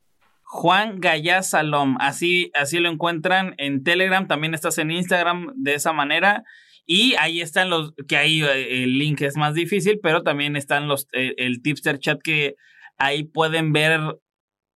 Juan 0.44 1.00
Gallá 1.00 1.44
Salom, 1.44 1.98
así, 2.00 2.52
así 2.54 2.80
lo 2.80 2.90
encuentran 2.90 3.54
en 3.58 3.84
Telegram, 3.84 4.28
también 4.28 4.54
estás 4.54 4.78
en 4.78 4.92
Instagram 4.92 5.54
de 5.56 5.76
esa 5.76 5.94
manera. 5.94 6.44
Y 6.86 7.16
ahí 7.16 7.42
están 7.42 7.70
los, 7.70 7.94
que 8.08 8.16
ahí 8.16 8.42
el 8.42 8.98
link 8.98 9.22
es 9.22 9.36
más 9.36 9.54
difícil, 9.54 10.00
pero 10.02 10.24
también 10.24 10.56
están 10.56 10.88
los, 10.88 11.08
el 11.12 11.62
tipster 11.62 12.00
chat 12.00 12.22
que 12.22 12.56
Ahí 12.98 13.24
pueden 13.24 13.74
ver 13.74 14.00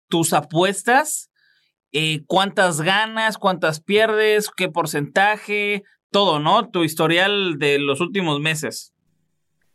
tus 0.07 0.33
apuestas, 0.33 1.31
eh, 1.91 2.23
cuántas 2.27 2.81
ganas, 2.81 3.37
cuántas 3.37 3.81
pierdes, 3.81 4.49
qué 4.55 4.69
porcentaje, 4.69 5.83
todo, 6.11 6.39
¿no? 6.39 6.69
Tu 6.69 6.83
historial 6.83 7.57
de 7.57 7.79
los 7.79 7.99
últimos 7.99 8.39
meses. 8.39 8.93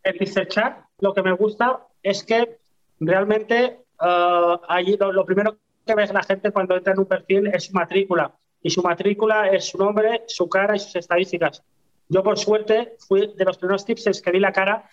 El 0.05 0.19
Chat, 0.49 0.79
lo 0.99 1.15
que 1.15 1.23
me 1.23 1.33
gusta 1.33 1.87
es 2.03 2.25
que 2.25 2.59
realmente 3.01 3.81
uh, 4.01 5.13
lo, 5.13 5.25
primero 5.25 5.59
que 5.85 5.95
ve 5.95 6.07
la 6.07 6.23
gente 6.23 6.51
cuando 6.51 6.77
entra 6.77 6.93
en 6.93 7.01
un 7.01 7.07
perfil 7.07 7.49
es 7.49 7.65
su 7.65 7.73
matrícula. 7.73 8.35
Y 8.63 8.71
su 8.71 8.83
matrícula 8.83 9.49
es 9.49 9.67
su 9.67 9.79
nombre, 9.79 10.25
su 10.27 10.49
cara 10.49 10.75
y 10.75 10.79
sus 10.79 10.97
estadísticas. 10.97 11.63
Yo, 12.09 12.23
por 12.23 12.39
suerte, 12.39 12.97
fui 13.07 13.33
de 13.37 13.45
los 13.45 13.59
primeros 13.59 13.85
tips 13.85 14.23
que 14.23 14.31
vi 14.31 14.41
la 14.41 14.53
cara 14.53 14.89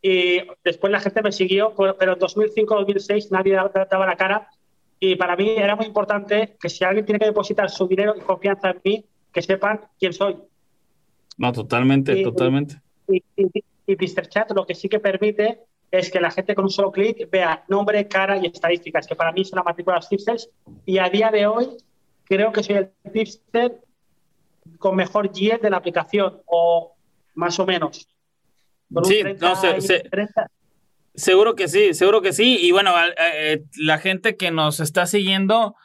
y 0.00 0.40
después 0.64 0.92
la 0.92 1.00
gente 1.00 1.22
me 1.22 1.32
siguió, 1.32 1.74
pero 1.74 2.12
en 2.12 2.18
2005-2006 2.18 3.30
nadie 3.30 3.54
daba 3.54 4.06
la 4.06 4.16
cara 4.16 4.48
y 4.98 5.16
para 5.16 5.36
mí 5.36 5.50
era 5.50 5.76
muy 5.76 5.86
importante 5.86 6.56
que 6.60 6.68
si 6.68 6.84
alguien 6.84 7.04
tiene 7.04 7.18
que 7.18 7.26
depositar 7.26 7.70
su 7.70 7.86
dinero 7.86 8.14
y 8.16 8.20
confianza 8.20 8.70
en 8.70 8.80
mí, 8.84 9.04
que 9.32 9.42
sepan 9.42 9.80
quién 9.98 10.12
soy. 10.12 10.36
No, 11.36 11.52
totalmente, 11.52 12.22
totalmente. 12.22 12.80
Y, 13.08 13.22
y, 13.36 13.64
Chat 14.28 14.50
lo 14.52 14.66
que 14.66 14.74
sí 14.74 14.88
que 14.88 15.00
permite 15.00 15.60
es 15.90 16.10
que 16.10 16.20
la 16.20 16.30
gente 16.30 16.54
con 16.54 16.64
un 16.64 16.70
solo 16.70 16.90
clic 16.90 17.30
vea 17.30 17.64
nombre, 17.68 18.08
cara 18.08 18.36
y 18.36 18.46
estadísticas, 18.46 19.06
que 19.06 19.14
para 19.14 19.32
mí 19.32 19.42
es 19.42 19.52
una 19.52 19.62
matrícula 19.62 20.00
de 20.00 20.06
tipsters 20.08 20.50
y 20.84 20.98
a 20.98 21.08
día 21.08 21.30
de 21.30 21.46
hoy 21.46 21.76
creo 22.24 22.52
que 22.52 22.62
soy 22.62 22.76
el 22.76 22.90
tipster 23.12 23.80
con 24.78 24.96
mejor 24.96 25.30
yield 25.30 25.60
de 25.60 25.70
la 25.70 25.76
aplicación 25.76 26.42
o 26.46 26.96
más 27.34 27.58
o 27.60 27.66
menos 27.66 28.08
sí, 29.04 29.22
no, 29.40 29.54
seguro 31.14 31.54
que 31.54 31.68
sí, 31.68 31.94
seguro 31.94 32.22
que 32.22 32.32
sí. 32.32 32.58
Y 32.60 32.72
bueno, 32.72 32.92
eh, 33.18 33.64
la 33.78 33.98
gente 33.98 34.36
que 34.36 34.50
nos 34.50 34.80
está 34.80 35.06
siguiendo, 35.06 35.76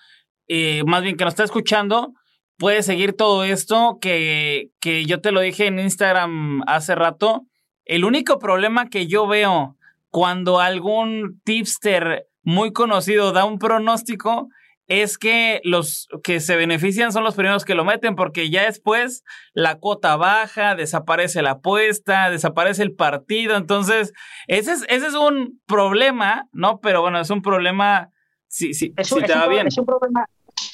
eh, 0.48 0.84
más 0.86 1.04
bien 1.04 1.18
que 1.18 1.24
nos 1.24 1.34
está 1.34 1.44
escuchando, 1.44 2.14
puede 2.58 2.84
seguir 2.84 3.14
todo 3.14 3.44
esto 3.44 3.98
que, 4.02 4.72
que 4.80 5.06
yo 5.06 5.22
te 5.22 5.32
lo 5.32 5.42
dije 5.42 5.68
en 5.68 5.80
Instagram 5.80 6.64
hace 6.68 6.96
rato. 6.96 7.46
El 7.92 8.06
único 8.06 8.40
problema 8.40 8.88
que 8.88 9.08
yo 9.08 9.28
veo 9.28 9.76
cuando 10.12 10.62
algún 10.62 11.42
tipster 11.44 12.26
muy 12.42 12.72
conocido 12.72 13.34
da 13.34 13.44
un 13.44 13.60
pronóstico 13.60 14.48
es 14.88 15.18
que 15.18 15.60
los 15.66 16.08
que 16.24 16.40
se 16.40 16.56
benefician 16.56 17.12
son 17.12 17.26
los 17.26 17.36
primeros 17.36 17.66
que 17.66 17.76
lo 17.76 17.84
meten, 17.84 18.16
porque 18.16 18.50
ya 18.50 18.64
después 18.64 19.26
la 19.52 19.76
cuota 19.76 20.16
baja, 20.16 20.76
desaparece 20.76 21.42
la 21.42 21.52
apuesta, 21.52 22.30
desaparece 22.30 22.82
el 22.82 22.94
partido. 22.94 23.58
Entonces, 23.58 24.14
ese 24.48 24.72
es, 24.72 24.86
ese 24.88 25.08
es 25.08 25.14
un 25.14 25.60
problema, 25.66 26.48
¿no? 26.54 26.80
Pero 26.80 27.02
bueno, 27.02 27.20
es 27.20 27.30
un 27.30 27.42
problema 27.42 28.10
si, 28.48 28.74
si, 28.74 28.92
te 28.92 29.36
va 29.36 29.50
bien. 29.50 29.68
Es 29.68 29.78
un, 29.78 29.86
problema, 29.86 30.26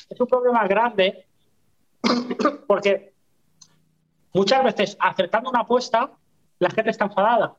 es 0.07 0.21
un 0.21 0.27
problema 0.27 0.67
grande, 0.67 1.25
porque 2.67 3.11
muchas 4.33 4.63
veces 4.63 4.97
acertando 4.99 5.49
una 5.49 5.61
apuesta, 5.61 6.11
la 6.59 6.69
gente 6.69 6.91
está 6.91 7.05
enfadada. 7.05 7.55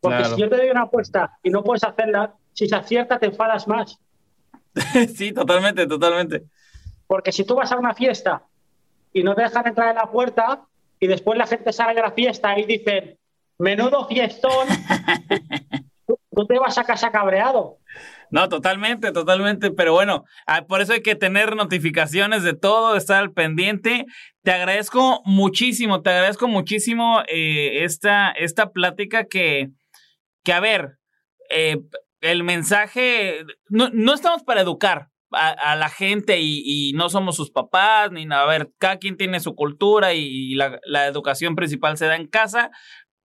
Porque 0.00 0.24
si 0.24 0.36
yo 0.40 0.48
te 0.48 0.56
doy 0.56 0.70
una 0.70 0.82
apuesta 0.82 1.38
y 1.42 1.50
no 1.50 1.64
puedes 1.64 1.84
hacerla, 1.84 2.34
si 2.52 2.68
se 2.68 2.76
acierta 2.76 3.18
te 3.18 3.26
enfadas 3.26 3.66
más. 3.66 3.98
sí, 5.14 5.32
totalmente, 5.32 5.86
totalmente. 5.86 6.44
Porque 7.06 7.32
si 7.32 7.44
tú 7.44 7.54
vas 7.54 7.72
a 7.72 7.78
una 7.78 7.94
fiesta 7.94 8.42
y 9.12 9.22
no 9.22 9.34
te 9.34 9.42
dejan 9.42 9.66
entrar 9.66 9.90
en 9.90 9.96
la 9.96 10.10
puerta 10.10 10.62
y 11.00 11.06
después 11.06 11.38
la 11.38 11.46
gente 11.46 11.72
sale 11.72 11.94
de 11.94 12.02
la 12.02 12.12
fiesta 12.12 12.58
y 12.58 12.64
dicen, 12.64 13.18
menudo 13.58 14.06
fiestón, 14.06 14.68
tú 16.06 16.46
te 16.46 16.58
vas 16.58 16.78
a 16.78 16.84
casa 16.84 17.10
cabreado. 17.10 17.78
No, 18.30 18.48
totalmente, 18.48 19.12
totalmente. 19.12 19.70
Pero 19.70 19.92
bueno, 19.92 20.24
ah, 20.46 20.66
por 20.66 20.80
eso 20.80 20.92
hay 20.92 21.02
que 21.02 21.14
tener 21.14 21.56
notificaciones 21.56 22.42
de 22.42 22.54
todo, 22.54 22.96
estar 22.96 23.18
al 23.18 23.32
pendiente. 23.32 24.06
Te 24.42 24.52
agradezco 24.52 25.22
muchísimo, 25.24 26.02
te 26.02 26.10
agradezco 26.10 26.48
muchísimo 26.48 27.22
eh, 27.28 27.84
esta, 27.84 28.30
esta 28.32 28.70
plática 28.70 29.24
que, 29.24 29.70
que 30.44 30.52
a 30.52 30.60
ver, 30.60 30.98
eh, 31.50 31.78
el 32.20 32.44
mensaje, 32.44 33.44
no, 33.68 33.90
no 33.92 34.14
estamos 34.14 34.42
para 34.42 34.60
educar 34.60 35.08
a, 35.30 35.76
la 35.76 35.88
gente 35.88 36.38
y, 36.40 36.92
no 36.94 37.08
somos 37.08 37.36
sus 37.36 37.50
papás, 37.50 38.10
ni 38.10 38.26
nada. 38.26 38.44
A 38.44 38.46
ver, 38.46 38.70
cada 38.78 38.98
quien 38.98 39.16
tiene 39.16 39.40
su 39.40 39.54
cultura 39.54 40.14
y, 40.14 40.54
la, 40.54 41.06
educación 41.06 41.54
principal 41.54 41.96
se 41.96 42.06
da 42.06 42.16
en 42.16 42.26
casa, 42.26 42.70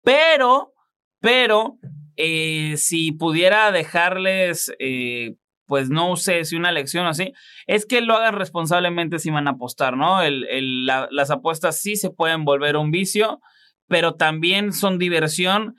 pero, 0.02 0.72
pero, 1.20 1.78
eh, 2.20 2.76
si 2.76 3.12
pudiera 3.12 3.70
dejarles, 3.70 4.72
eh, 4.80 5.36
pues 5.66 5.88
no 5.88 6.16
sé 6.16 6.44
si 6.44 6.56
una 6.56 6.72
lección 6.72 7.06
así, 7.06 7.32
es 7.68 7.86
que 7.86 8.00
lo 8.00 8.16
hagan 8.16 8.34
responsablemente 8.34 9.20
si 9.20 9.30
van 9.30 9.46
a 9.46 9.52
apostar, 9.52 9.96
¿no? 9.96 10.18
Las 10.28 11.30
apuestas 11.30 11.80
sí 11.80 11.94
se 11.94 12.10
pueden 12.10 12.44
volver 12.44 12.76
un 12.76 12.90
vicio, 12.90 13.40
pero 13.86 14.14
también 14.16 14.72
son 14.72 14.98
diversión, 14.98 15.76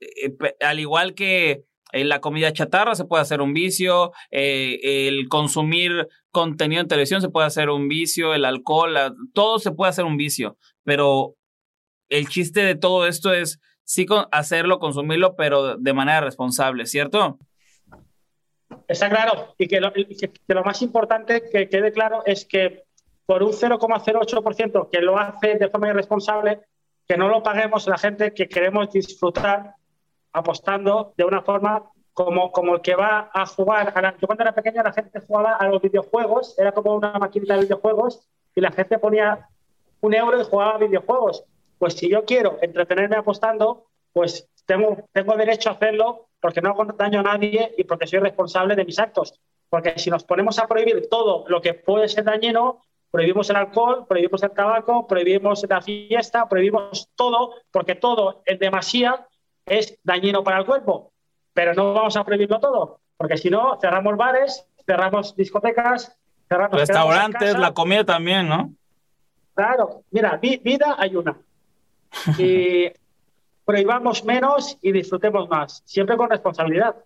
eh, 0.00 0.36
al 0.60 0.78
igual 0.78 1.14
que 1.14 1.62
la 1.94 2.20
comida 2.20 2.52
chatarra 2.52 2.94
se 2.94 3.06
puede 3.06 3.22
hacer 3.22 3.40
un 3.40 3.54
vicio, 3.54 4.12
el 4.30 5.26
consumir 5.30 6.06
contenido 6.30 6.82
en 6.82 6.88
televisión 6.88 7.22
se 7.22 7.30
puede 7.30 7.46
hacer 7.46 7.70
un 7.70 7.88
vicio, 7.88 8.34
el 8.34 8.44
alcohol, 8.44 8.94
todo 9.32 9.58
se 9.58 9.72
puede 9.72 9.88
hacer 9.88 10.04
un 10.04 10.18
vicio, 10.18 10.58
pero 10.84 11.36
el 12.10 12.28
chiste 12.28 12.60
de 12.60 12.74
todo 12.74 13.06
esto 13.06 13.32
es 13.32 13.58
sí 13.88 14.06
hacerlo, 14.30 14.78
consumirlo, 14.78 15.34
pero 15.34 15.78
de 15.78 15.92
manera 15.94 16.20
responsable, 16.20 16.84
¿cierto? 16.84 17.38
Está 18.86 19.08
claro, 19.08 19.54
y 19.56 19.66
que 19.66 19.80
lo, 19.80 20.62
más 20.62 20.82
importante 20.82 21.48
que 21.50 21.70
quede 21.70 21.90
claro 21.90 22.22
es 22.26 22.44
que 22.44 22.84
por 23.24 23.42
un 23.42 23.52
0,08% 23.52 24.90
que 24.90 25.00
lo 25.00 25.18
hace 25.18 25.54
de 25.54 25.70
forma 25.70 25.88
irresponsable, 25.88 26.60
que 27.06 27.16
no 27.16 27.28
lo 27.28 27.42
paguemos 27.42 27.86
la 27.86 27.96
gente 27.96 28.34
que 28.34 28.46
queremos 28.46 28.90
disfrutar 28.92 29.74
apostando 30.34 31.14
de 31.16 31.24
una 31.24 31.40
forma 31.40 31.82
como, 32.12 32.52
como 32.52 32.74
el 32.74 32.82
que 32.82 32.94
va 32.94 33.30
a 33.32 33.46
jugar. 33.46 33.94
Yo 34.20 34.26
cuando 34.26 34.44
era 34.44 34.54
pequeña 34.54 34.82
la 34.82 34.92
gente 34.92 35.20
jugaba 35.20 35.54
a 35.54 35.66
los 35.66 35.80
videojuegos, 35.80 36.58
era 36.58 36.72
como 36.72 36.94
una 36.94 37.12
maquinita 37.12 37.54
de 37.54 37.62
videojuegos 37.62 38.28
y 38.54 38.60
la 38.60 38.70
gente 38.70 38.98
ponía 38.98 39.48
un 40.02 40.12
euro 40.14 40.38
y 40.38 40.44
jugaba 40.44 40.76
videojuegos. 40.76 41.46
Pues 41.78 41.94
si 41.94 42.08
yo 42.10 42.24
quiero 42.24 42.58
entretenerme 42.60 43.16
apostando, 43.16 43.86
pues 44.12 44.48
tengo, 44.66 44.98
tengo 45.12 45.36
derecho 45.36 45.70
a 45.70 45.74
hacerlo 45.74 46.28
porque 46.40 46.60
no 46.60 46.70
hago 46.70 46.84
daño 46.84 47.20
a 47.20 47.22
nadie 47.22 47.74
y 47.76 47.84
porque 47.84 48.06
soy 48.06 48.20
responsable 48.20 48.76
de 48.76 48.84
mis 48.84 48.98
actos. 48.98 49.40
Porque 49.68 49.98
si 49.98 50.10
nos 50.10 50.24
ponemos 50.24 50.58
a 50.58 50.66
prohibir 50.66 51.08
todo 51.08 51.44
lo 51.48 51.60
que 51.60 51.74
puede 51.74 52.08
ser 52.08 52.24
dañino, 52.24 52.82
prohibimos 53.10 53.50
el 53.50 53.56
alcohol, 53.56 54.06
prohibimos 54.08 54.42
el 54.42 54.50
tabaco, 54.50 55.06
prohibimos 55.06 55.64
la 55.68 55.80
fiesta, 55.80 56.48
prohibimos 56.48 57.08
todo, 57.14 57.54
porque 57.70 57.94
todo 57.94 58.42
en 58.46 58.58
demasía 58.58 59.26
es 59.66 59.98
dañino 60.02 60.42
para 60.42 60.58
el 60.58 60.66
cuerpo. 60.66 61.12
Pero 61.52 61.74
no 61.74 61.92
vamos 61.92 62.16
a 62.16 62.24
prohibirlo 62.24 62.60
todo, 62.60 63.00
porque 63.16 63.36
si 63.36 63.50
no, 63.50 63.78
cerramos 63.80 64.16
bares, 64.16 64.66
cerramos 64.86 65.34
discotecas, 65.36 66.16
cerramos 66.48 66.80
restaurantes, 66.80 67.58
la 67.58 67.74
comida 67.74 68.04
también, 68.04 68.48
¿no? 68.48 68.72
Claro, 69.54 70.02
mira, 70.10 70.36
vida 70.36 70.94
hay 70.98 71.16
una. 71.16 71.36
Y 72.38 72.90
prohibamos 73.64 74.24
menos 74.24 74.78
y 74.80 74.92
disfrutemos 74.92 75.48
más, 75.48 75.82
siempre 75.84 76.16
con 76.16 76.30
responsabilidad. 76.30 76.96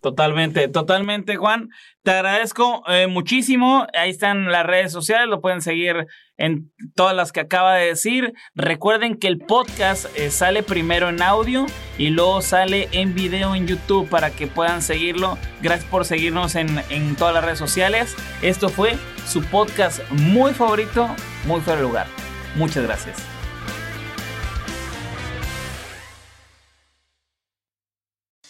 Totalmente, 0.00 0.68
totalmente, 0.68 1.36
Juan. 1.36 1.70
Te 2.04 2.12
agradezco 2.12 2.84
eh, 2.86 3.08
muchísimo. 3.08 3.84
Ahí 3.94 4.10
están 4.10 4.52
las 4.52 4.64
redes 4.64 4.92
sociales, 4.92 5.26
lo 5.26 5.40
pueden 5.40 5.60
seguir 5.60 6.06
en 6.36 6.70
todas 6.94 7.16
las 7.16 7.32
que 7.32 7.40
acaba 7.40 7.74
de 7.74 7.86
decir. 7.86 8.32
Recuerden 8.54 9.16
que 9.16 9.26
el 9.26 9.38
podcast 9.38 10.06
eh, 10.16 10.30
sale 10.30 10.62
primero 10.62 11.08
en 11.08 11.20
audio 11.20 11.66
y 11.98 12.10
luego 12.10 12.42
sale 12.42 12.88
en 12.92 13.14
video 13.14 13.56
en 13.56 13.66
YouTube 13.66 14.08
para 14.08 14.30
que 14.30 14.46
puedan 14.46 14.82
seguirlo. 14.82 15.36
Gracias 15.62 15.90
por 15.90 16.04
seguirnos 16.04 16.54
en, 16.54 16.80
en 16.90 17.16
todas 17.16 17.34
las 17.34 17.44
redes 17.44 17.58
sociales. 17.58 18.14
Esto 18.40 18.68
fue 18.68 18.92
su 19.26 19.42
podcast 19.42 20.08
muy 20.10 20.52
favorito, 20.52 21.08
muy 21.44 21.60
fuera 21.60 21.80
de 21.80 21.86
lugar. 21.86 22.06
Muchas 22.54 22.84
gracias. 22.84 23.37